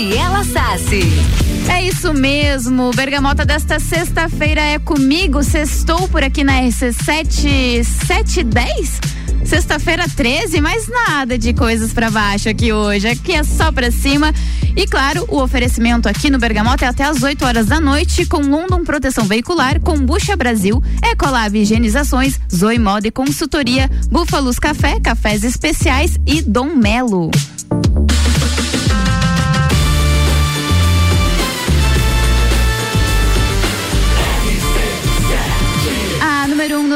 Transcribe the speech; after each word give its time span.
Gabriela 0.00 0.42
Sassi. 0.44 1.02
É 1.68 1.82
isso 1.86 2.14
mesmo, 2.14 2.90
Bergamota 2.92 3.44
desta 3.44 3.78
sexta-feira 3.78 4.62
é 4.62 4.78
comigo, 4.78 5.42
sextou 5.42 6.08
por 6.08 6.22
aqui 6.22 6.42
na 6.42 6.54
RC7 6.62 7.84
710. 7.84 8.98
Sexta-feira 9.44 10.06
13, 10.08 10.58
mas 10.62 10.88
nada 10.88 11.36
de 11.36 11.52
coisas 11.52 11.92
para 11.92 12.10
baixo 12.10 12.48
aqui 12.48 12.72
hoje. 12.72 13.08
Aqui 13.08 13.34
é 13.34 13.44
só 13.44 13.70
para 13.70 13.90
cima. 13.90 14.32
E 14.74 14.86
claro, 14.86 15.26
o 15.28 15.42
oferecimento 15.42 16.08
aqui 16.08 16.30
no 16.30 16.38
Bergamota 16.38 16.86
é 16.86 16.88
até 16.88 17.04
às 17.04 17.22
8 17.22 17.44
horas 17.44 17.66
da 17.66 17.78
noite 17.78 18.24
com 18.24 18.38
London 18.38 18.82
Proteção 18.84 19.26
Veicular, 19.26 19.80
Combucha 19.80 20.34
Brasil, 20.34 20.82
Ecolab 21.12 21.58
Higienizações, 21.58 22.40
Zoe 22.50 22.78
Moda 22.78 23.06
e 23.06 23.10
Consultoria, 23.10 23.90
Búfalos 24.10 24.58
Café, 24.58 24.98
Cafés 24.98 25.44
Especiais 25.44 26.18
e 26.26 26.40
Dom 26.40 26.74
Melo. 26.74 27.30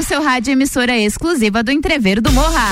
Seu 0.04 0.22
rádio 0.22 0.52
emissora 0.52 0.94
exclusiva 0.96 1.62
do 1.62 1.72
Entrever 1.72 2.20
do 2.20 2.30
Morra. 2.30 2.68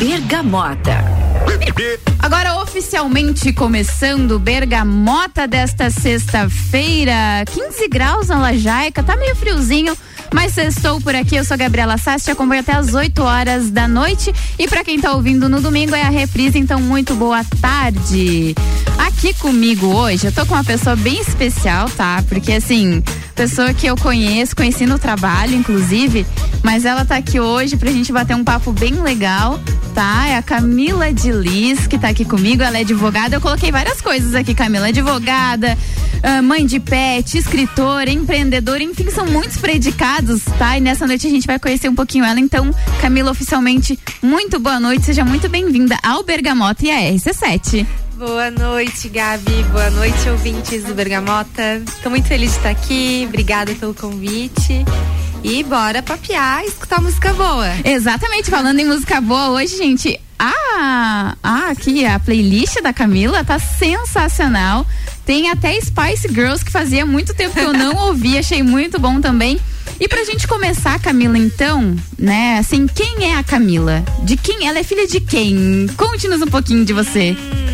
Bergamota. 0.00 1.04
Agora 2.18 2.60
oficialmente 2.60 3.52
começando 3.52 4.38
Bergamota 4.40 5.46
desta 5.46 5.90
sexta-feira, 5.90 7.44
15 7.52 7.88
graus 7.88 8.28
na 8.28 8.38
Lajaica, 8.38 9.02
tá 9.02 9.16
meio 9.16 9.36
friozinho, 9.36 9.96
mas 10.32 10.56
estou 10.56 11.00
por 11.00 11.14
aqui, 11.14 11.36
eu 11.36 11.44
sou 11.44 11.56
Gabriela 11.56 11.98
Sassi, 11.98 12.26
te 12.26 12.30
acompanho 12.30 12.60
até 12.60 12.72
as 12.72 12.94
8 12.94 13.22
horas 13.22 13.70
da 13.70 13.88
noite 13.88 14.32
e 14.58 14.68
para 14.68 14.84
quem 14.84 15.00
tá 15.00 15.12
ouvindo 15.12 15.48
no 15.48 15.60
domingo 15.60 15.94
é 15.94 16.02
a 16.02 16.08
reprise, 16.08 16.58
então 16.58 16.80
muito 16.80 17.14
boa 17.14 17.44
tarde. 17.60 18.54
Aqui 18.98 19.34
comigo 19.34 19.86
hoje, 19.86 20.26
eu 20.26 20.32
tô 20.32 20.46
com 20.46 20.54
uma 20.54 20.64
pessoa 20.64 20.96
bem 20.96 21.20
especial, 21.20 21.88
tá? 21.90 22.22
Porque 22.28 22.52
assim, 22.52 23.02
pessoa 23.40 23.72
que 23.72 23.86
eu 23.86 23.96
conheço, 23.96 24.54
conheci 24.54 24.84
no 24.84 24.98
trabalho, 24.98 25.54
inclusive, 25.54 26.26
mas 26.62 26.84
ela 26.84 27.06
tá 27.06 27.16
aqui 27.16 27.40
hoje 27.40 27.74
pra 27.74 27.90
gente 27.90 28.12
bater 28.12 28.36
um 28.36 28.44
papo 28.44 28.70
bem 28.70 29.00
legal, 29.00 29.58
tá? 29.94 30.26
É 30.28 30.36
a 30.36 30.42
Camila 30.42 31.10
de 31.10 31.32
Liz, 31.32 31.86
que 31.86 31.98
tá 31.98 32.10
aqui 32.10 32.22
comigo, 32.22 32.62
ela 32.62 32.76
é 32.76 32.82
advogada, 32.82 33.36
eu 33.36 33.40
coloquei 33.40 33.72
várias 33.72 34.02
coisas 34.02 34.34
aqui, 34.34 34.54
Camila, 34.54 34.88
advogada, 34.88 35.78
ah, 36.22 36.42
mãe 36.42 36.66
de 36.66 36.78
pet, 36.78 37.38
escritora, 37.38 38.10
empreendedora, 38.10 38.82
enfim, 38.82 39.10
são 39.10 39.24
muitos 39.24 39.56
predicados, 39.56 40.42
tá? 40.58 40.76
E 40.76 40.82
nessa 40.82 41.06
noite 41.06 41.26
a 41.26 41.30
gente 41.30 41.46
vai 41.46 41.58
conhecer 41.58 41.88
um 41.88 41.94
pouquinho 41.94 42.26
ela, 42.26 42.38
então, 42.38 42.70
Camila, 43.00 43.30
oficialmente, 43.30 43.98
muito 44.20 44.58
boa 44.58 44.78
noite, 44.78 45.06
seja 45.06 45.24
muito 45.24 45.48
bem-vinda 45.48 45.96
ao 46.02 46.22
Bergamota 46.22 46.84
e 46.84 46.90
à 46.90 47.10
RC7. 47.10 47.86
Boa 48.20 48.50
noite, 48.50 49.08
Gabi. 49.08 49.64
Boa 49.72 49.88
noite, 49.92 50.28
ouvintes 50.28 50.84
do 50.84 50.92
Bergamota. 50.92 51.82
Tô 52.02 52.10
muito 52.10 52.28
feliz 52.28 52.50
de 52.50 52.56
estar 52.58 52.68
aqui. 52.68 53.24
Obrigada 53.26 53.74
pelo 53.74 53.94
convite. 53.94 54.84
E 55.42 55.62
bora 55.62 56.02
papear 56.02 56.62
e 56.62 56.66
escutar 56.66 57.00
música 57.00 57.32
boa. 57.32 57.66
Exatamente, 57.82 58.50
falando 58.50 58.78
em 58.78 58.84
música 58.84 59.22
boa 59.22 59.52
hoje, 59.52 59.74
gente. 59.74 60.20
Ah, 60.38 61.34
ah, 61.42 61.70
aqui 61.70 62.04
a 62.04 62.20
playlist 62.20 62.82
da 62.82 62.92
Camila 62.92 63.42
tá 63.42 63.58
sensacional. 63.58 64.86
Tem 65.24 65.48
até 65.48 65.80
Spice 65.80 66.28
Girls 66.28 66.62
que 66.62 66.70
fazia 66.70 67.06
muito 67.06 67.32
tempo 67.32 67.54
que 67.54 67.64
eu 67.64 67.72
não 67.72 67.96
ouvi, 68.08 68.36
achei 68.36 68.62
muito 68.62 69.00
bom 69.00 69.18
também. 69.18 69.58
E 69.98 70.06
pra 70.06 70.24
gente 70.24 70.46
começar, 70.46 71.00
Camila, 71.00 71.38
então, 71.38 71.96
né? 72.18 72.58
Assim, 72.58 72.86
quem 72.86 73.32
é 73.32 73.38
a 73.38 73.42
Camila? 73.42 74.04
De 74.24 74.36
quem? 74.36 74.68
Ela 74.68 74.80
é 74.80 74.82
filha 74.82 75.06
de 75.06 75.20
quem? 75.20 75.86
Conte-nos 75.96 76.42
um 76.42 76.46
pouquinho 76.46 76.84
de 76.84 76.92
você. 76.92 77.34
Hum, 77.34 77.70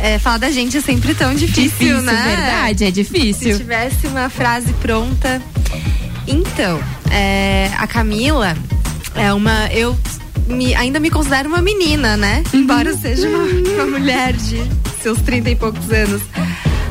é, 0.00 0.18
falar 0.18 0.38
da 0.38 0.50
gente 0.50 0.76
é 0.76 0.80
sempre 0.80 1.14
tão 1.14 1.34
difícil, 1.34 1.62
Difícil, 1.70 2.02
né? 2.02 2.22
verdade, 2.36 2.84
é 2.84 2.86
Se 2.88 2.92
difícil. 2.92 3.56
tivesse 3.56 4.06
uma 4.06 4.28
frase 4.30 4.72
pronta. 4.74 5.40
Então, 6.26 6.80
é, 7.10 7.70
a 7.78 7.86
Camila 7.86 8.56
é 9.14 9.32
uma. 9.32 9.66
Eu 9.72 9.96
me- 10.46 10.74
ainda 10.74 11.00
me 11.00 11.10
considero 11.10 11.48
uma 11.48 11.62
menina, 11.62 12.16
né? 12.16 12.42
Embora 12.52 12.90
eu 12.90 12.96
seja 12.96 13.28
uma, 13.28 13.44
uma 13.44 13.86
mulher 13.98 14.34
de 14.34 14.62
seus 15.02 15.20
30 15.22 15.50
e 15.50 15.56
poucos 15.56 15.90
anos. 15.90 16.22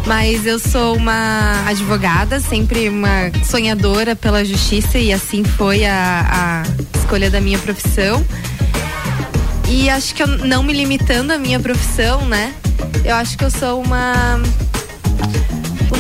Mas 0.05 0.45
eu 0.45 0.57
sou 0.57 0.95
uma 0.95 1.63
advogada, 1.67 2.39
sempre 2.39 2.87
uma 2.87 3.29
sonhadora 3.43 4.15
pela 4.15 4.43
justiça 4.45 4.97
e 4.97 5.11
assim 5.11 5.43
foi 5.43 5.85
a, 5.85 6.63
a 6.65 6.97
escolha 6.97 7.29
da 7.29 7.41
minha 7.41 7.59
profissão. 7.59 8.25
E 9.69 9.89
acho 9.89 10.15
que 10.15 10.23
eu 10.23 10.27
não 10.27 10.63
me 10.63 10.71
limitando 10.71 11.33
à 11.33 11.37
minha 11.37 11.59
profissão, 11.59 12.25
né? 12.25 12.53
Eu 13.03 13.15
acho 13.15 13.37
que 13.37 13.43
eu 13.43 13.51
sou 13.51 13.81
uma 13.81 14.41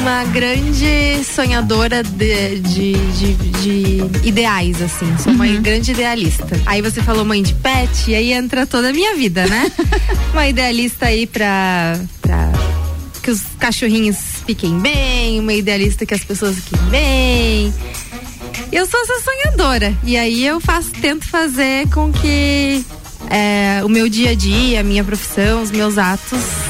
uma 0.07 0.23
grande 0.25 1.21
sonhadora 1.25 2.01
de, 2.01 2.59
de, 2.59 2.93
de, 2.93 3.33
de 3.33 4.27
ideais, 4.27 4.81
assim. 4.81 5.13
Sou 5.17 5.33
uma 5.33 5.47
grande 5.47 5.91
idealista. 5.91 6.47
Aí 6.65 6.81
você 6.81 7.01
falou 7.01 7.25
mãe 7.25 7.43
de 7.43 7.53
pet, 7.55 8.11
e 8.11 8.15
aí 8.15 8.31
entra 8.31 8.65
toda 8.65 8.89
a 8.89 8.93
minha 8.93 9.15
vida, 9.15 9.45
né? 9.47 9.69
uma 10.31 10.47
idealista 10.47 11.07
aí 11.07 11.27
pra, 11.27 11.99
pra 12.21 12.51
que 13.21 13.31
os 13.31 13.41
cachorrinhos 13.59 14.17
fiquem 14.45 14.79
bem, 14.79 15.41
uma 15.41 15.53
idealista 15.53 16.05
que 16.05 16.13
as 16.13 16.23
pessoas 16.23 16.55
fiquem 16.55 16.79
bem. 16.89 17.73
Eu 18.71 18.85
sou 18.85 19.01
essa 19.01 19.19
sonhadora. 19.21 19.93
E 20.03 20.15
aí 20.15 20.45
eu 20.45 20.61
faço, 20.61 20.91
tento 20.91 21.27
fazer 21.27 21.87
com 21.89 22.13
que 22.13 22.85
é, 23.29 23.81
o 23.83 23.89
meu 23.89 24.07
dia 24.07 24.31
a 24.31 24.35
dia, 24.35 24.79
a 24.79 24.83
minha 24.83 25.03
profissão, 25.03 25.61
os 25.61 25.71
meus 25.71 25.97
atos 25.97 26.66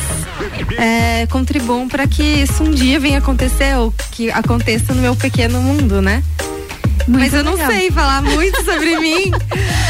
é, 0.78 1.26
contribuam 1.28 1.88
para 1.88 2.08
que 2.08 2.24
isso 2.24 2.64
um 2.64 2.72
dia 2.72 3.00
venha 3.00 3.18
acontecer 3.20 3.76
ou 3.78 3.94
que 4.12 4.30
aconteça 4.32 4.94
no 4.94 5.02
meu 5.02 5.16
pequeno 5.16 5.62
mundo, 5.62 6.02
né? 6.02 6.24
Muito 7.08 7.22
Mas 7.22 7.34
eu 7.34 7.44
não 7.44 7.54
legal. 7.54 7.72
sei 7.72 7.90
falar 7.92 8.22
muito 8.22 8.64
sobre 8.64 8.98
mim. 9.00 9.32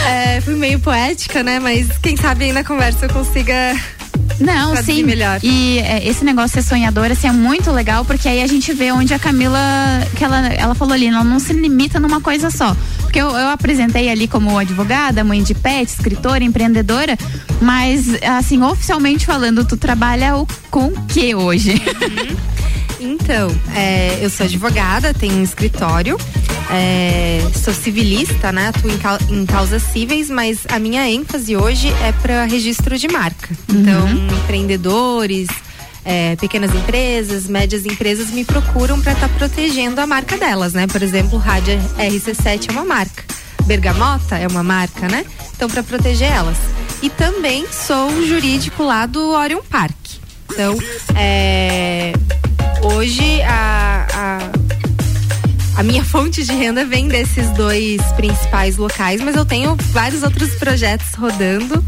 É, 0.07 0.39
fui 0.39 0.55
meio 0.55 0.79
poética, 0.79 1.43
né? 1.43 1.59
Mas 1.59 1.97
quem 1.97 2.15
sabe 2.15 2.45
aí 2.45 2.53
na 2.53 2.63
conversa 2.63 3.07
eu 3.07 3.09
consiga. 3.09 3.53
Não, 4.39 4.71
traduzir 4.71 4.95
sim. 4.95 5.03
melhor. 5.03 5.39
E 5.43 5.79
é, 5.79 6.07
esse 6.07 6.23
negócio 6.23 6.57
de 6.57 6.63
ser 6.63 6.69
sonhadora 6.69 7.13
assim, 7.13 7.27
é 7.27 7.31
muito 7.31 7.71
legal, 7.71 8.05
porque 8.05 8.27
aí 8.27 8.41
a 8.41 8.47
gente 8.47 8.71
vê 8.73 8.91
onde 8.91 9.13
a 9.13 9.19
Camila, 9.19 9.59
que 10.15 10.23
ela, 10.23 10.47
ela 10.47 10.75
falou 10.75 10.93
ali, 10.93 11.07
ela 11.07 11.23
não 11.23 11.39
se 11.39 11.53
limita 11.53 11.99
numa 11.99 12.21
coisa 12.21 12.49
só. 12.51 12.75
Porque 13.01 13.19
eu, 13.19 13.29
eu 13.29 13.49
apresentei 13.49 14.09
ali 14.09 14.27
como 14.27 14.57
advogada, 14.57 15.23
mãe 15.23 15.41
de 15.41 15.53
pet, 15.53 15.89
escritora, 15.89 16.43
empreendedora, 16.43 17.17
mas 17.61 18.05
assim, 18.23 18.61
oficialmente 18.61 19.25
falando, 19.25 19.65
tu 19.65 19.77
trabalha 19.77 20.35
o, 20.35 20.47
com 20.69 20.87
o 20.87 21.05
que 21.07 21.33
hoje? 21.33 21.81
Então, 22.99 23.55
é, 23.75 24.17
eu 24.21 24.29
sou 24.29 24.45
advogada, 24.45 25.13
tenho 25.13 25.35
um 25.35 25.43
escritório, 25.43 26.17
é, 26.69 27.39
sou 27.63 27.73
civilista, 27.73 28.51
né? 28.51 28.69
Atuo 28.69 28.89
em, 28.89 29.35
em 29.35 29.45
causas 29.45 29.83
cíveis, 29.83 30.29
mas 30.29 30.59
a 30.69 30.79
minha 30.79 31.07
ênfase 31.09 31.55
hoje 31.55 31.89
é 32.03 32.11
para 32.11 32.45
registro 32.45 32.97
de 32.97 33.07
marca. 33.07 33.49
Então, 33.69 34.07
empreendedores, 34.43 35.47
é, 36.03 36.35
pequenas 36.37 36.73
empresas, 36.73 37.47
médias 37.47 37.85
empresas 37.85 38.31
me 38.31 38.45
procuram 38.45 39.01
para 39.01 39.13
estar 39.13 39.29
protegendo 39.29 39.99
a 40.01 40.07
marca 40.07 40.37
delas, 40.37 40.73
né? 40.73 40.87
Por 40.87 41.01
exemplo, 41.01 41.37
Rádio 41.37 41.77
RC7 41.97 42.69
é 42.69 42.71
uma 42.71 42.85
marca. 42.85 43.23
Bergamota 43.65 44.37
é 44.37 44.47
uma 44.47 44.63
marca, 44.63 45.07
né? 45.09 45.25
Então, 45.55 45.69
para 45.69 45.83
proteger 45.83 46.31
elas. 46.31 46.57
E 47.01 47.09
também 47.09 47.65
sou 47.71 48.25
jurídico 48.25 48.83
lá 48.83 49.05
do 49.05 49.31
Orion 49.31 49.61
Park. 49.69 49.95
Então, 50.49 50.77
é, 51.15 52.13
hoje 52.81 53.41
a, 53.41 54.07
a, 54.13 54.56
a 55.77 55.83
minha 55.83 56.03
fonte 56.05 56.43
de 56.43 56.51
renda 56.51 56.83
vem 56.83 57.07
desses 57.07 57.49
dois 57.51 58.01
principais 58.13 58.75
locais, 58.77 59.21
mas 59.21 59.35
eu 59.35 59.45
tenho 59.45 59.75
vários 59.91 60.23
outros 60.23 60.55
projetos 60.55 61.13
rodando 61.15 61.83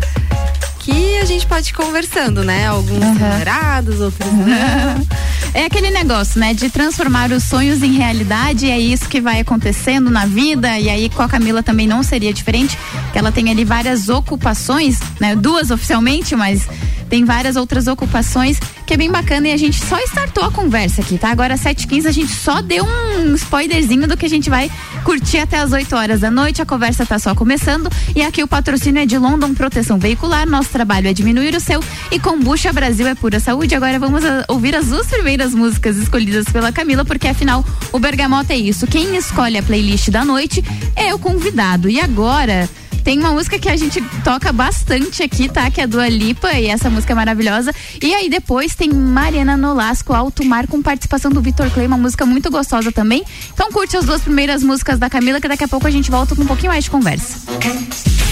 que 0.80 1.18
a 1.18 1.26
gente 1.26 1.46
pode 1.46 1.70
ir 1.70 1.74
conversando, 1.74 2.44
né? 2.44 2.68
Alguns 2.68 3.04
remunerados, 3.18 4.00
outros 4.00 4.32
não. 4.32 5.08
É 5.52 5.66
aquele 5.66 5.90
negócio, 5.90 6.40
né, 6.40 6.54
de 6.54 6.70
transformar 6.70 7.32
os 7.32 7.44
sonhos 7.44 7.82
em 7.82 7.94
realidade, 7.94 8.68
e 8.68 8.72
é 8.72 8.80
isso 8.80 9.10
que 9.10 9.20
vai 9.20 9.40
acontecendo 9.40 10.12
na 10.12 10.28
vida, 10.28 10.78
e 10.78 10.88
aí 10.88 11.10
com 11.10 11.24
a 11.24 11.28
Camila 11.28 11.64
também 11.64 11.88
não 11.88 12.04
seria 12.04 12.32
diferente, 12.32 12.78
que 13.12 13.18
ela 13.18 13.32
tem 13.32 13.50
ali 13.50 13.66
várias 13.66 14.10
ocupações, 14.10 15.00
né, 15.20 15.36
duas 15.36 15.72
oficialmente, 15.72 16.36
mas 16.36 16.68
tem 17.10 17.26
várias 17.26 17.56
outras 17.56 17.88
ocupações 17.88 18.60
que 18.86 18.94
é 18.94 18.98
bem 18.98 19.12
bacana 19.12 19.48
e 19.48 19.52
a 19.52 19.58
gente 19.58 19.84
só 19.86 19.98
startou 20.06 20.44
a 20.44 20.52
conversa 20.52 21.02
aqui, 21.02 21.18
tá? 21.18 21.30
Agora 21.30 21.56
7h15 21.56 22.06
a 22.06 22.12
gente 22.12 22.32
só 22.32 22.62
deu 22.62 22.86
um 22.86 23.36
spoilerzinho 23.36 24.08
do 24.08 24.18
que 24.18 24.26
a 24.26 24.30
gente 24.30 24.50
vai 24.50 24.72
curtir 25.04 25.40
até 25.40 25.58
as 25.58 25.72
8 25.72 25.96
horas 25.96 26.20
da 26.22 26.32
noite. 26.32 26.62
A 26.62 26.66
conversa 26.66 27.06
tá 27.06 27.20
só 27.20 27.36
começando 27.36 27.90
e 28.16 28.22
aqui 28.22 28.44
o 28.44 28.48
patrocínio 28.48 29.02
é 29.02 29.06
de 29.06 29.18
London 29.18 29.54
Proteção 29.54 30.00
Veicular. 30.00 30.48
Nosso 30.48 30.70
trabalho 30.70 31.08
é 31.08 31.14
diminuir 31.14 31.56
o 31.56 31.60
seu 31.60 31.84
e 32.12 32.20
Combucha 32.20 32.72
Brasil 32.74 33.08
é 33.08 33.16
pura 33.16 33.40
saúde. 33.40 33.76
Agora 33.76 34.00
vamos 34.00 34.24
ouvir 34.48 34.76
as 34.76 34.88
duas 34.88 35.08
primeiras 35.08 35.54
músicas 35.54 35.98
escolhidas 35.98 36.46
pela 36.46 36.72
Camila, 36.72 37.06
porque 37.06 37.28
afinal 37.28 37.64
o 37.92 38.00
Bergamota 38.00 38.54
é 38.54 38.58
isso. 38.58 38.88
Quem 38.88 39.16
escolhe 39.16 39.58
a 39.58 39.64
playlist 39.64 40.10
da 40.10 40.26
noite 40.26 40.64
é 40.96 41.14
o 41.14 41.20
convidado. 41.20 41.90
E 41.90 42.00
agora 42.00 42.68
tem 43.10 43.18
uma 43.18 43.32
música 43.32 43.58
que 43.58 43.68
a 43.68 43.76
gente 43.76 44.00
toca 44.24 44.54
bastante 44.54 45.24
aqui, 45.24 45.50
tá? 45.50 45.72
Que 45.72 45.82
é 45.82 45.86
a 45.86 45.88
Dua 45.88 46.08
Lipa 46.08 46.54
e 46.54 46.68
essa 46.68 46.92
música 46.92 47.12
é 47.14 47.16
maravilhosa. 47.16 47.74
E 48.00 48.14
aí 48.14 48.30
depois 48.30 48.76
tem 48.76 48.88
Mariana 48.94 49.58
Nolasco, 49.58 50.14
Alto 50.14 50.46
Mar, 50.46 50.68
com 50.68 50.80
participação 50.80 51.32
do 51.32 51.42
Vitor 51.42 51.72
Clay, 51.72 51.88
uma 51.88 51.98
música 51.98 52.24
muito 52.24 52.52
gostosa 52.52 52.92
também. 52.92 53.24
Então 53.52 53.72
curte 53.72 53.98
as 53.98 54.06
duas 54.06 54.22
primeiras 54.22 54.62
músicas 54.62 55.00
da 55.00 55.10
Camila, 55.10 55.42
que 55.42 55.48
daqui 55.48 55.64
a 55.64 55.68
pouco 55.68 55.88
a 55.88 55.90
gente 55.90 56.12
volta 56.12 56.36
com 56.36 56.44
um 56.44 56.46
pouquinho 56.46 56.72
mais 56.72 56.84
de 56.84 56.92
conversa. 56.92 57.40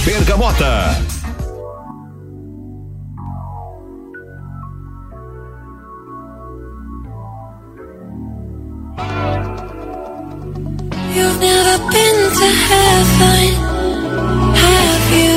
Bergamota. 0.05 0.95
You've 11.15 11.39
never 11.39 11.79
been 11.89 12.29
to 12.29 12.45
heaven 12.69 13.76
Have 14.59 15.13
you 15.13 15.36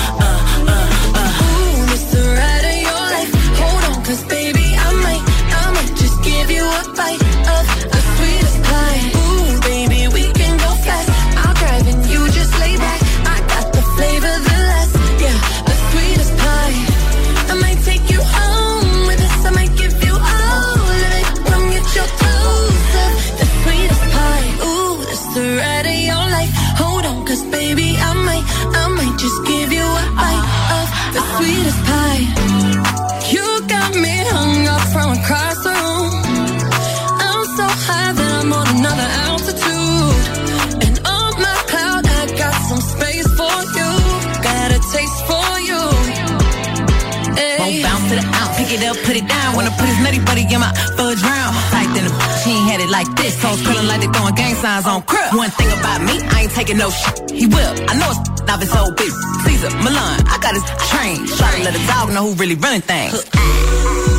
put 49.11 49.19
it 49.21 49.27
down. 49.27 49.55
Wanna 49.55 49.71
put 49.71 49.87
his 49.91 49.99
nutty 49.99 50.19
buddy 50.19 50.43
in 50.47 50.59
my 50.59 50.71
fudge 50.95 51.21
round. 51.21 51.51
Tight 51.75 51.91
in 51.99 52.05
the 52.07 52.11
she 52.43 52.51
ain't 52.51 52.71
had 52.71 52.79
it 52.79 52.89
like 52.89 53.09
this. 53.19 53.35
Toes 53.41 53.61
curling 53.61 53.87
like 53.87 53.99
they 53.99 54.07
throwing 54.07 54.35
gang 54.35 54.55
signs 54.55 54.87
on 54.87 55.01
crib. 55.03 55.35
One 55.35 55.51
thing 55.51 55.71
about 55.79 55.99
me, 56.01 56.15
I 56.31 56.43
ain't 56.43 56.51
taking 56.51 56.77
no 56.77 56.89
shit. 56.89 57.31
He 57.31 57.45
will. 57.47 57.73
I 57.91 57.93
know 57.99 58.09
it's 58.11 58.49
off 58.49 58.61
his 58.61 58.71
whole 58.71 58.91
bitch. 58.91 59.15
Caesar, 59.43 59.71
Milan, 59.83 60.15
I 60.27 60.37
got 60.39 60.53
his 60.55 60.63
train. 60.87 61.27
Try 61.27 61.49
to 61.57 61.63
let 61.63 61.75
a 61.75 61.83
dog 61.87 62.13
know 62.13 62.31
who 62.31 62.33
really 62.35 62.55
running 62.55 62.81
things. 62.81 64.10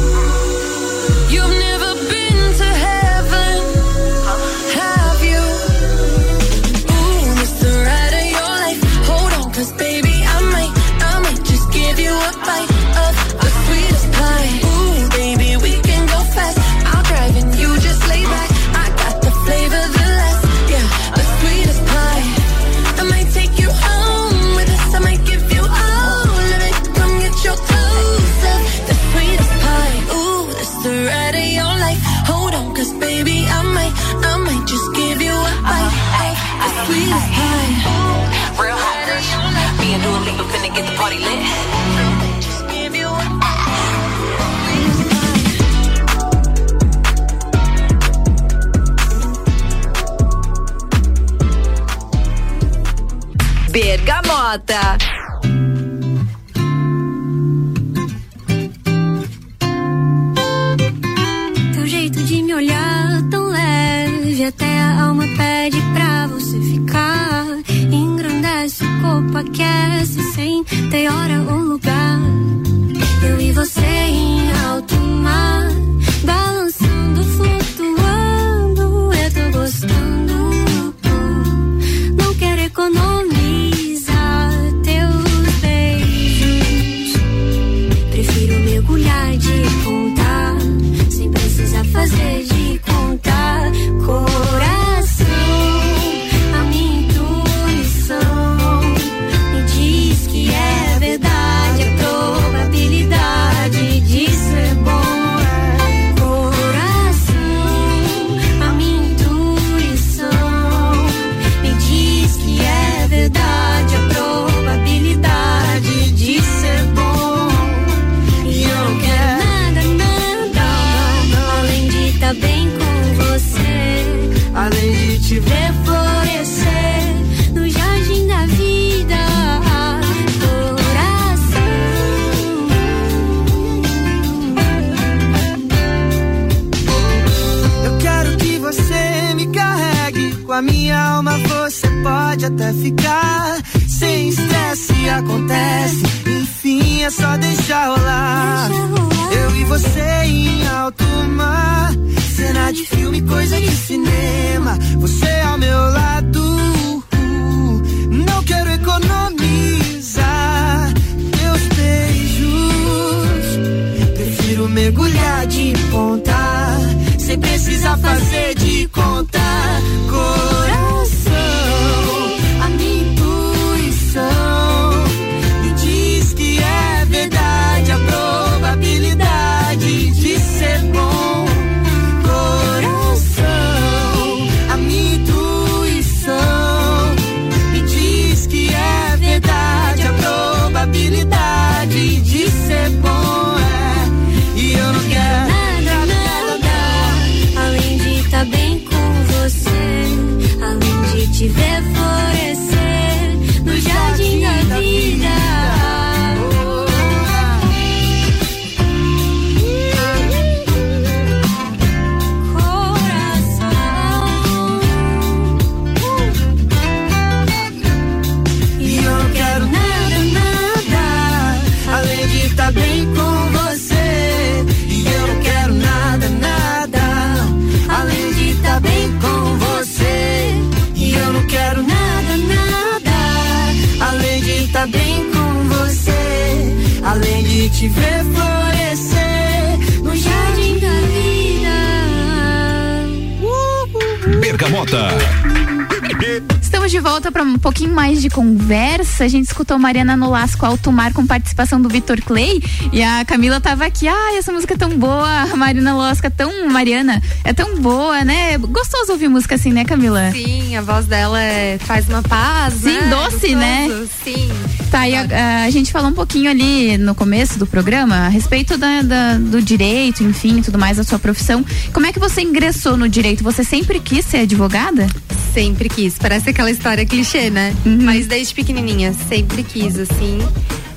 Conversa. 248.32 249.24
A 249.24 249.28
gente 249.28 249.46
escutou 249.46 249.78
Mariana 249.78 250.16
Nolasco 250.16 250.64
Alto 250.66 250.90
Mar 250.90 251.12
com 251.12 251.26
participação 251.26 251.80
do 251.80 251.88
Vitor 251.88 252.20
Clay 252.22 252.62
e 252.92 253.02
a 253.02 253.24
Camila 253.24 253.60
tava 253.60 253.84
aqui. 253.84 254.08
Ai, 254.08 254.36
essa 254.38 254.52
música 254.52 254.74
é 254.74 254.76
tão 254.76 254.90
boa. 254.98 255.28
A 255.52 255.56
Mariana 255.56 255.92
Nolasco 255.92 256.26
é 256.26 256.30
tão. 256.30 256.68
Mariana, 256.70 257.22
é 257.44 257.52
tão 257.52 257.76
boa, 257.80 258.24
né? 258.24 258.56
Gostoso 258.58 259.12
ouvir 259.12 259.28
música 259.28 259.54
assim, 259.54 259.72
né, 259.72 259.84
Camila? 259.84 260.30
Sim, 260.32 260.76
a 260.76 260.80
voz 260.82 261.06
dela 261.06 261.40
é, 261.40 261.78
faz 261.78 262.08
uma 262.08 262.22
paz, 262.22 262.74
Sim, 262.74 262.92
né? 262.92 263.08
doce, 263.10 263.32
Gostoso, 263.32 263.56
né? 263.56 264.06
Sim. 264.24 264.48
Tá, 264.90 265.08
e 265.08 265.14
a, 265.16 265.64
a 265.64 265.70
gente 265.70 265.90
falou 265.92 266.10
um 266.10 266.14
pouquinho 266.14 266.50
ali 266.50 266.98
no 266.98 267.14
começo 267.14 267.58
do 267.58 267.66
programa 267.66 268.14
a 268.26 268.28
respeito 268.28 268.76
da, 268.76 269.02
da- 269.02 269.38
do 269.38 269.60
direito, 269.62 270.22
enfim, 270.22 270.60
tudo 270.62 270.78
mais, 270.78 270.96
da 270.96 271.04
sua 271.04 271.18
profissão. 271.18 271.64
Como 271.92 272.06
é 272.06 272.12
que 272.12 272.18
você 272.18 272.42
ingressou 272.42 272.96
no 272.96 273.08
direito? 273.08 273.42
Você 273.44 273.64
sempre 273.64 274.00
quis 274.00 274.24
ser 274.24 274.38
advogada? 274.38 275.06
Sempre 275.52 275.88
quis. 275.88 276.16
Parece 276.18 276.50
aquela 276.50 276.70
história 276.70 277.04
clichê, 277.04 277.50
né? 277.50 277.74
Uhum. 277.84 277.98
Mas 278.02 278.26
desde 278.26 278.54
pequenininha, 278.54 279.14
sempre 279.28 279.62
quis, 279.62 279.98
assim. 279.98 280.38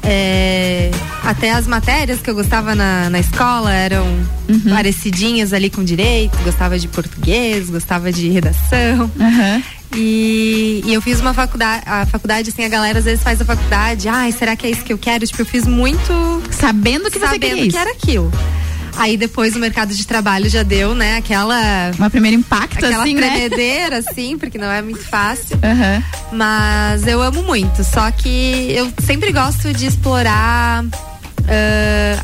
É, 0.08 0.92
até 1.24 1.52
as 1.52 1.66
matérias 1.68 2.20
que 2.22 2.30
eu 2.30 2.36
gostava 2.36 2.76
na, 2.76 3.10
na 3.10 3.20
escola 3.20 3.74
eram 3.74 4.06
Uhum. 4.48 4.70
parecidinhas 4.70 5.52
ali 5.54 5.70
com 5.72 5.84
direito. 5.84 6.38
Gostava 6.44 6.78
de 6.78 6.88
português, 6.88 7.70
gostava 7.70 8.12
de 8.12 8.30
redação. 8.30 9.10
Aham. 9.20 9.64
E, 9.96 10.84
e 10.86 10.94
eu 10.94 11.02
fiz 11.02 11.20
uma 11.20 11.34
faculdade, 11.34 11.84
a 11.88 12.06
faculdade, 12.06 12.50
assim, 12.50 12.64
a 12.64 12.68
galera 12.70 13.00
às 13.00 13.06
vezes 13.06 13.24
faz 13.24 13.42
a 13.42 13.46
faculdade, 13.46 14.08
ai, 14.10 14.32
será 14.32 14.56
que 14.56 14.68
é 14.68 14.70
isso 14.70 14.84
que 14.84 14.92
eu 14.94 14.98
quero? 14.98 15.26
Tipo, 15.26 15.42
eu 15.42 15.46
fiz 15.46 15.66
muito 15.66 16.44
Sabendo 16.52 17.10
que 17.10 17.18
você 17.18 17.26
sabendo 17.26 17.40
queria 17.42 17.62
que 17.64 17.68
isso. 17.70 17.78
era 17.78 17.92
aquilo. 17.92 18.32
Aí 18.98 19.18
depois 19.18 19.56
o 19.56 19.60
mercado 19.60 19.94
de 19.94 20.06
trabalho 20.08 20.50
já 20.50 20.64
deu, 20.64 20.96
né, 20.96 21.18
aquela 21.18 21.92
Uma 21.98 22.10
primeiro 22.10 22.38
impacto, 22.38 22.86
aquela 22.86 23.04
assim, 23.04 23.14
né? 23.16 23.30
tremedeira, 23.30 23.98
assim, 23.98 24.38
porque 24.38 24.58
não 24.58 24.72
é 24.72 24.82
muito 24.82 25.04
fácil. 25.04 25.58
Aham. 25.64 26.04
Mas 26.32 27.06
eu 27.06 27.22
amo 27.22 27.44
muito. 27.44 27.84
Só 27.84 28.10
que 28.12 28.72
eu 28.72 28.92
sempre 29.06 29.32
gosto 29.32 29.74
de 29.74 29.86
explorar 29.86 30.84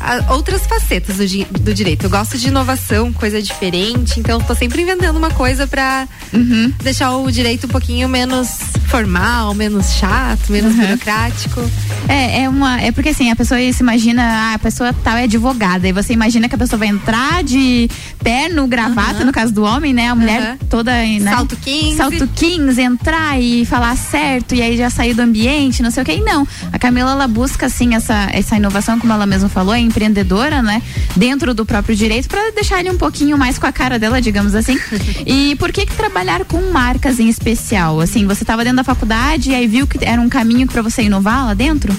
a- 0.00 0.32
outras 0.34 0.66
facetas 0.66 1.16
do, 1.18 1.44
do 1.60 1.74
direito. 1.74 2.04
Eu 2.06 2.10
gosto 2.10 2.36
de 2.36 2.48
inovação, 2.48 3.12
coisa 3.12 3.40
diferente. 3.40 4.18
Então, 4.18 4.40
eu 4.40 4.46
tô 4.46 4.54
sempre 4.54 4.82
inventando 4.82 5.16
uma 5.16 5.30
coisa 5.30 5.66
pra 5.66 6.08
Uhum. 6.32 6.72
deixar 6.82 7.12
o 7.16 7.30
direito 7.30 7.66
um 7.66 7.70
pouquinho 7.70 8.08
menos 8.08 8.48
formal, 8.92 9.54
menos 9.54 9.94
chato, 9.94 10.52
menos 10.52 10.76
burocrático. 10.76 11.62
É, 12.06 12.42
é 12.42 12.48
uma. 12.48 12.78
É 12.78 12.92
porque 12.92 13.08
assim, 13.08 13.30
a 13.30 13.36
pessoa 13.36 13.58
se 13.72 13.82
imagina, 13.82 14.22
ah, 14.22 14.54
a 14.54 14.58
pessoa 14.58 14.92
tal 14.92 15.16
é 15.16 15.22
advogada. 15.22 15.88
E 15.88 15.92
você 15.92 16.12
imagina 16.12 16.46
que 16.46 16.54
a 16.54 16.58
pessoa 16.58 16.78
vai 16.78 16.88
entrar 16.88 17.42
de 17.42 17.88
terno, 18.22 18.66
gravata, 18.66 19.24
no 19.24 19.32
caso 19.32 19.50
do 19.50 19.62
homem, 19.62 19.94
né? 19.94 20.08
A 20.08 20.14
mulher 20.14 20.42
Aham. 20.42 20.58
toda. 20.68 20.92
Né? 20.92 21.30
Salto 21.30 21.56
15. 21.56 21.96
Salto 21.96 22.28
15, 22.34 22.82
entrar 22.82 23.40
e 23.40 23.64
falar 23.64 23.96
certo, 23.96 24.54
e 24.54 24.60
aí 24.60 24.76
já 24.76 24.90
sair 24.90 25.14
do 25.14 25.22
ambiente, 25.22 25.82
não 25.82 25.90
sei 25.90 26.02
o 26.02 26.06
que. 26.06 26.12
E 26.12 26.20
não. 26.20 26.46
A 26.70 26.78
Camila, 26.78 27.12
ela 27.12 27.26
busca, 27.26 27.66
assim, 27.66 27.94
essa, 27.94 28.28
essa 28.30 28.56
inovação, 28.56 28.98
como 28.98 29.10
ela 29.10 29.24
mesma 29.24 29.48
falou, 29.48 29.74
é 29.74 29.80
empreendedora, 29.80 30.60
né? 30.60 30.82
Dentro 31.16 31.54
do 31.54 31.64
próprio 31.64 31.96
direito, 31.96 32.28
pra 32.28 32.50
deixar 32.50 32.80
ele 32.80 32.90
um 32.90 32.98
pouquinho 32.98 33.38
mais 33.38 33.58
com 33.58 33.66
a 33.66 33.72
cara 33.72 33.98
dela, 33.98 34.20
digamos 34.20 34.54
assim. 34.54 34.78
e 35.24 35.56
por 35.56 35.72
que 35.72 35.86
que 35.86 35.94
trabalhar 35.94 36.44
com 36.44 36.70
marcas 36.70 37.18
em 37.18 37.30
especial? 37.30 37.98
Assim, 37.98 38.26
você 38.26 38.42
estava 38.44 38.62
dentro 38.62 38.76
da 38.76 38.81
faculdade 38.84 39.50
e 39.50 39.54
aí 39.54 39.66
viu 39.66 39.86
que 39.86 40.04
era 40.04 40.20
um 40.20 40.28
caminho 40.28 40.66
pra 40.66 40.82
você 40.82 41.02
inovar 41.02 41.46
lá 41.46 41.54
dentro? 41.54 41.94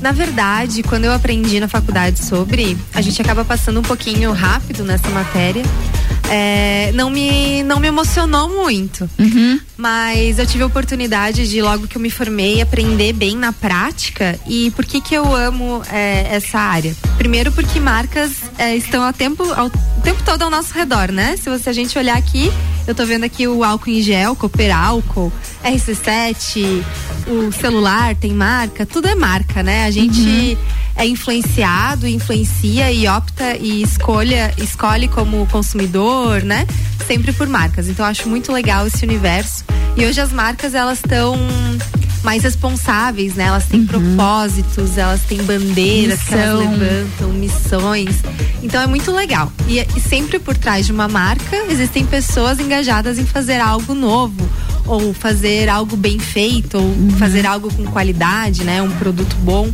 Na 0.00 0.12
verdade, 0.12 0.82
quando 0.82 1.04
eu 1.04 1.12
aprendi 1.12 1.58
na 1.58 1.68
faculdade 1.68 2.24
sobre, 2.24 2.76
a 2.94 3.00
gente 3.00 3.20
acaba 3.20 3.44
passando 3.44 3.80
um 3.80 3.82
pouquinho 3.82 4.32
rápido 4.32 4.84
nessa 4.84 5.08
matéria. 5.08 5.62
É, 6.30 6.90
não, 6.92 7.10
me, 7.10 7.62
não 7.62 7.78
me 7.78 7.88
emocionou 7.88 8.48
muito. 8.48 9.08
Uhum. 9.18 9.60
Mas 9.76 10.38
eu 10.38 10.46
tive 10.46 10.62
a 10.62 10.66
oportunidade 10.66 11.48
de, 11.48 11.60
logo 11.62 11.86
que 11.86 11.96
eu 11.96 12.00
me 12.00 12.10
formei, 12.10 12.60
aprender 12.60 13.12
bem 13.12 13.36
na 13.36 13.52
prática. 13.52 14.38
E 14.46 14.70
por 14.72 14.84
que 14.84 15.00
que 15.00 15.14
eu 15.14 15.34
amo 15.34 15.82
é, 15.90 16.34
essa 16.34 16.58
área? 16.58 16.96
Primeiro 17.16 17.52
porque 17.52 17.78
marcas 17.78 18.32
é, 18.58 18.74
estão 18.76 19.02
ao 19.02 19.12
tempo, 19.12 19.42
ao, 19.52 19.66
o 19.66 20.00
tempo 20.02 20.22
todo 20.24 20.42
ao 20.42 20.50
nosso 20.50 20.72
redor, 20.74 21.12
né? 21.12 21.36
Se 21.36 21.50
você, 21.50 21.70
a 21.70 21.72
gente 21.72 21.96
olhar 21.98 22.16
aqui, 22.16 22.50
eu 22.86 22.94
tô 22.94 23.04
vendo 23.04 23.24
aqui 23.24 23.46
o 23.46 23.62
álcool 23.62 23.90
em 23.90 24.00
gel, 24.00 24.34
Cooper 24.34 24.76
Álcool, 24.76 25.32
RC7, 25.64 26.82
o 27.26 27.52
celular 27.52 28.14
tem 28.14 28.32
marca, 28.32 28.86
tudo 28.86 29.08
é 29.08 29.14
marca, 29.14 29.62
né? 29.62 29.84
A 29.84 29.90
gente 29.90 30.56
é 30.96 31.06
influenciado, 31.06 32.08
influencia 32.08 32.90
e 32.90 33.06
opta 33.06 33.56
e 33.58 33.82
escolha, 33.82 34.54
escolhe 34.56 35.08
como 35.08 35.46
consumidor, 35.46 36.15
né? 36.44 36.66
Sempre 37.06 37.32
por 37.32 37.46
marcas. 37.46 37.88
Então 37.88 38.04
eu 38.04 38.10
acho 38.10 38.28
muito 38.28 38.52
legal 38.52 38.86
esse 38.86 39.04
universo. 39.04 39.64
E 39.96 40.04
hoje 40.04 40.20
as 40.20 40.32
marcas 40.32 40.74
elas 40.74 40.98
estão 40.98 41.36
mais 42.22 42.42
responsáveis, 42.42 43.34
né? 43.36 43.44
Elas 43.44 43.66
têm 43.66 43.86
propósitos, 43.86 44.98
elas 44.98 45.22
têm 45.22 45.38
bandeiras 45.44 46.20
que 46.24 46.34
elas 46.34 46.58
Missão. 46.58 46.78
levantam, 46.78 47.28
missões. 47.32 48.16
Então 48.62 48.82
é 48.82 48.86
muito 48.86 49.12
legal. 49.12 49.52
E, 49.68 49.78
e 49.78 50.00
sempre 50.00 50.38
por 50.40 50.56
trás 50.56 50.86
de 50.86 50.92
uma 50.92 51.06
marca 51.06 51.56
existem 51.70 52.04
pessoas 52.04 52.58
engajadas 52.58 53.18
em 53.18 53.24
fazer 53.24 53.60
algo 53.60 53.94
novo 53.94 54.48
ou 54.84 55.14
fazer 55.14 55.68
algo 55.68 55.96
bem 55.96 56.18
feito 56.18 56.78
ou 56.78 57.10
fazer 57.18 57.46
algo 57.46 57.72
com 57.72 57.84
qualidade, 57.86 58.64
né? 58.64 58.82
Um 58.82 58.90
produto 58.90 59.36
bom. 59.36 59.70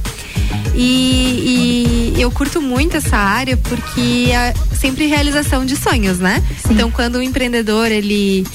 E, 0.75 2.15
e 2.17 2.21
eu 2.21 2.31
curto 2.31 2.61
muito 2.61 2.97
essa 2.97 3.17
área 3.17 3.57
porque 3.57 4.31
é 4.33 4.55
sempre 4.75 5.07
realização 5.07 5.65
de 5.65 5.77
sonhos, 5.77 6.19
né? 6.19 6.43
Então 6.71 6.91
quando 6.91 7.17
o 7.17 7.23
empreendedor 7.23 7.91
ele 7.91 8.47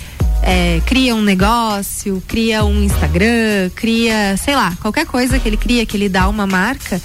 é, 0.41 0.81
cria 0.86 1.15
um 1.15 1.21
negócio, 1.21 2.21
cria 2.27 2.63
um 2.63 2.83
Instagram, 2.83 3.69
cria, 3.75 4.36
sei 4.38 4.55
lá, 4.55 4.75
qualquer 4.81 5.05
coisa 5.05 5.38
que 5.39 5.47
ele 5.47 5.57
cria, 5.57 5.86
que 5.86 5.95
ele 5.95 6.09
dá 6.09 6.27
uma 6.27 6.47
marca 6.47 7.01